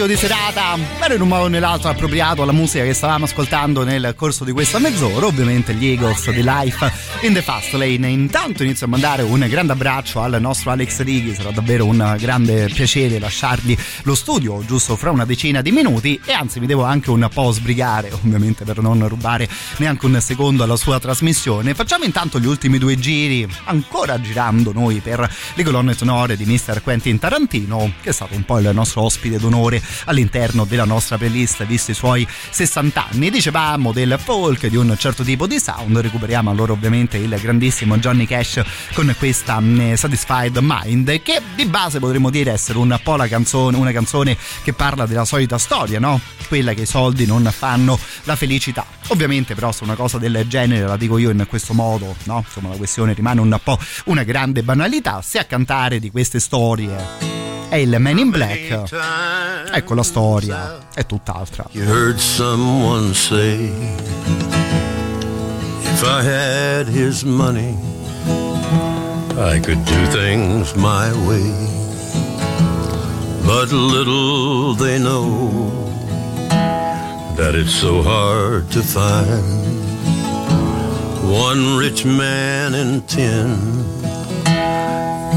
[0.00, 3.84] Classico di serata, era in un modo o nell'altro appropriato alla musica che stavamo ascoltando
[3.84, 8.08] nel corso di questa mezz'ora, ovviamente gli Eagles di Life in the Fast Lane.
[8.08, 12.70] Intanto inizio a mandare un grande abbraccio al nostro Alex Righi, sarà davvero un grande
[12.72, 17.10] piacere lasciargli lo studio giusto fra una decina di minuti e anzi mi devo anche
[17.10, 19.48] un po' sbrigare, ovviamente per non rubare
[19.78, 21.74] neanche un secondo alla sua trasmissione.
[21.74, 25.28] Facciamo intanto gli ultimi due giri, ancora girando noi per
[25.60, 26.80] le colonne sonore di Mr.
[26.82, 31.66] Quentin Tarantino, che è stato un po' il nostro ospite d'onore all'interno della nostra playlist,
[31.66, 33.30] visti i suoi 60 anni.
[33.30, 38.24] Dicevamo del folk, di un certo tipo di sound, recuperiamo allora ovviamente il grandissimo Johnny
[38.24, 38.62] Cash
[38.94, 43.76] con questa mm, Satisfied Mind, che di base potremmo dire essere un po' la canzone,
[43.76, 46.18] una canzone che parla della solita storia, no?
[46.48, 48.86] Quella che i soldi non fanno la felicità.
[49.08, 52.44] Ovviamente però se una cosa del genere la dico io in questo modo, no?
[52.46, 56.96] Insomma la questione rimane un po' una grande banalità, se a cantare di queste storie
[57.68, 58.84] è il Man in Black,
[59.72, 61.66] ecco la storia è tutt'altra.
[61.72, 63.68] You heard someone say,
[65.82, 67.76] if I had his money,
[69.36, 71.52] I could do things my way.
[73.42, 75.72] But little they know,
[77.34, 79.68] that it's so hard to find.
[81.28, 83.98] One rich man in ten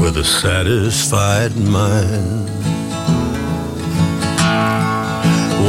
[0.04, 2.46] with a satisfied mind.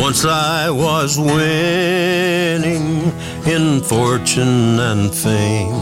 [0.01, 3.13] Once I was winning
[3.47, 5.73] in fortune and fame,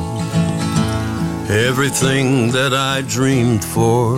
[1.49, 4.17] everything that I dreamed for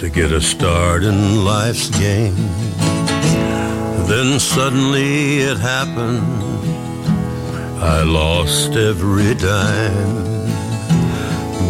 [0.00, 2.36] to get a start in life's game.
[4.06, 6.42] Then suddenly it happened.
[7.80, 10.33] I lost every dime,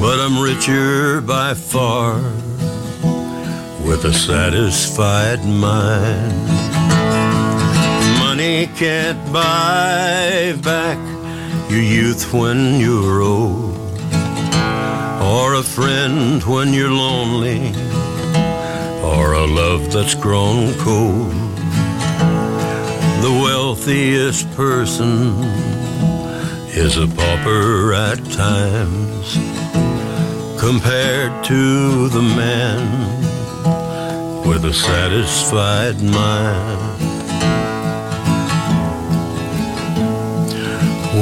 [0.05, 2.17] but I'm richer by far
[3.87, 6.47] with a satisfied mind.
[8.19, 10.99] Money can't buy back
[11.71, 13.79] your youth when you're old,
[15.23, 17.73] or a friend when you're lonely,
[19.03, 21.33] or a love that's grown cold.
[23.25, 25.33] The wealthiest person
[26.77, 29.54] is a pauper at times
[30.70, 32.81] compared to the man
[34.49, 37.03] with a satisfied mind.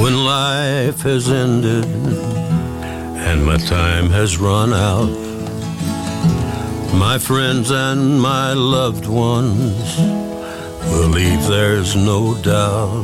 [0.01, 1.83] When life has ended
[3.27, 5.11] and my time has run out,
[6.97, 9.97] my friends and my loved ones
[10.89, 13.03] believe there's no doubt.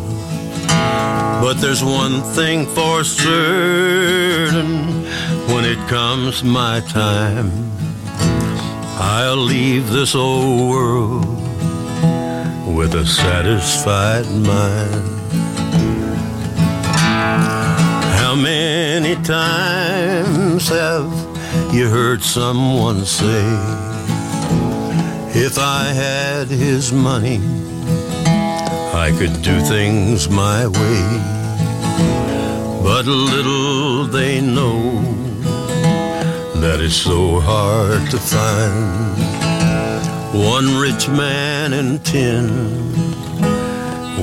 [1.42, 4.90] But there's one thing for certain
[5.52, 7.52] when it comes my time.
[9.02, 11.26] I'll leave this old world
[12.76, 15.20] with a satisfied mind.
[18.22, 21.12] How many times have
[21.74, 23.44] you heard someone say,
[25.34, 27.40] if I had his money,
[28.94, 31.40] I could do things my way?
[32.84, 35.29] But little they know
[36.62, 39.18] that it's so hard to find
[40.34, 42.48] one rich man in ten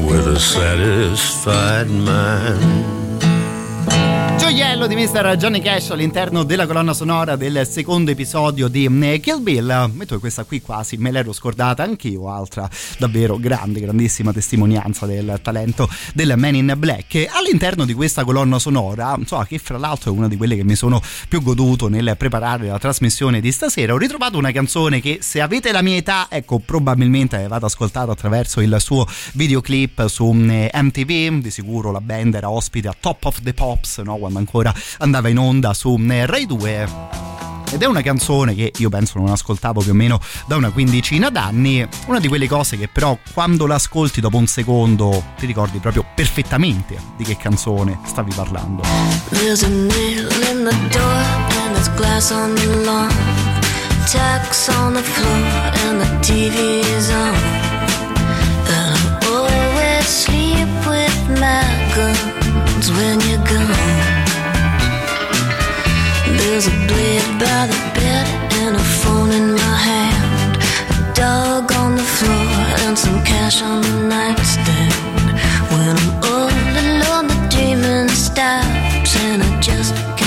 [0.06, 2.95] with a satisfied mind.
[4.36, 5.34] Gioiello di Mr.
[5.36, 9.90] Johnny Cash all'interno della colonna sonora del secondo episodio di eh, Kill Bill.
[9.94, 15.88] Metto questa qui quasi me l'ero scordata anch'io, altra davvero grande, grandissima testimonianza del talento
[16.12, 17.26] del Man in Black.
[17.30, 20.74] All'interno di questa colonna sonora, so, che fra l'altro è una di quelle che mi
[20.76, 25.40] sono più goduto nel preparare la trasmissione di stasera, ho ritrovato una canzone che se
[25.40, 31.40] avete la mia età, ecco, probabilmente avevate ascoltato attraverso il suo videoclip su eh, MTV,
[31.40, 34.24] di sicuro la band era ospite a Top of the Pops, no?
[34.26, 37.24] Quando ancora andava in onda su eh, Rai 2
[37.72, 41.30] ed è una canzone che io penso non ascoltavo più o meno da una quindicina
[41.30, 46.04] d'anni, una di quelle cose che però quando l'ascolti dopo un secondo ti ricordi proprio
[46.14, 48.82] perfettamente di che canzone stavi parlando.
[49.30, 51.24] There's a nail in the door
[51.64, 53.10] and there's glass on the lawn.
[54.06, 57.34] Tacks on the floor and the TV's on.
[58.68, 61.64] And I always sleep with my
[61.94, 63.95] guns when you're gone.
[66.48, 68.26] There's a blade by the bed
[68.60, 70.56] and a phone in my hand.
[70.94, 72.54] A dog on the floor
[72.86, 74.94] and some cash on the nightstand.
[75.72, 76.48] When I'm all
[76.84, 80.25] alone, the dreaming stops and I just can't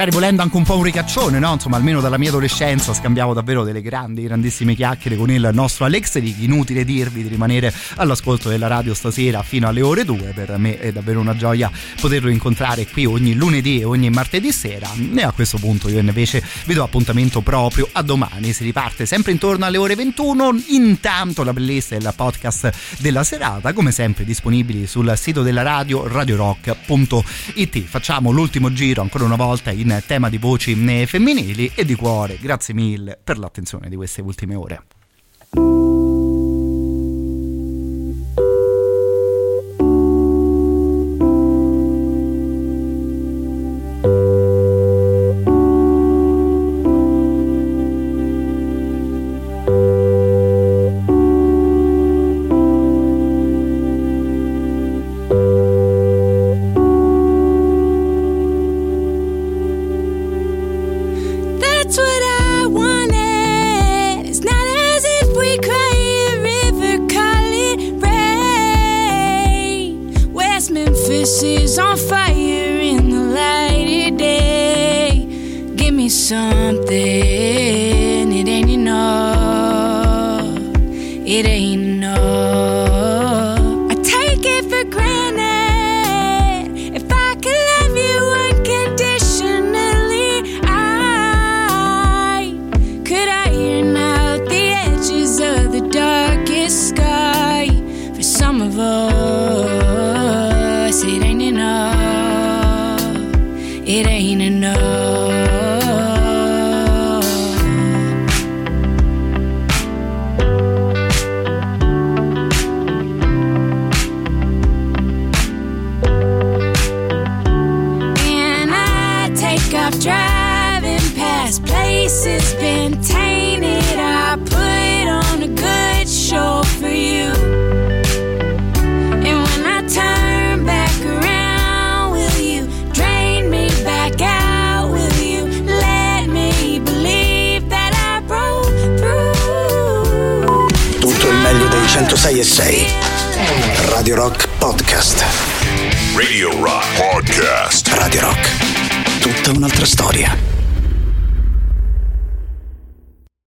[0.00, 1.52] magari volendo anche un po' un ricaccione, no?
[1.52, 6.14] Insomma, almeno dalla mia adolescenza scambiavo davvero delle grandi, grandissime chiacchiere con il nostro Alex
[6.14, 6.44] Righi.
[6.44, 10.32] Inutile dirvi di rimanere all'ascolto della radio stasera fino alle ore 2.
[10.34, 11.70] Per me è davvero una gioia
[12.00, 14.88] poterlo incontrare qui ogni lunedì e ogni martedì sera.
[15.14, 18.54] E a questo punto io invece vi do appuntamento proprio a domani.
[18.54, 20.62] Si riparte sempre intorno alle ore 21.
[20.68, 26.08] Intanto la playlist e il podcast della serata, come sempre, disponibili sul sito della radio
[26.08, 27.82] radiorock.it.
[27.82, 32.38] Facciamo l'ultimo giro ancora una volta in tema di voci eh, femminili e di cuore.
[32.38, 35.79] Grazie mille per l'attenzione di queste ultime ore.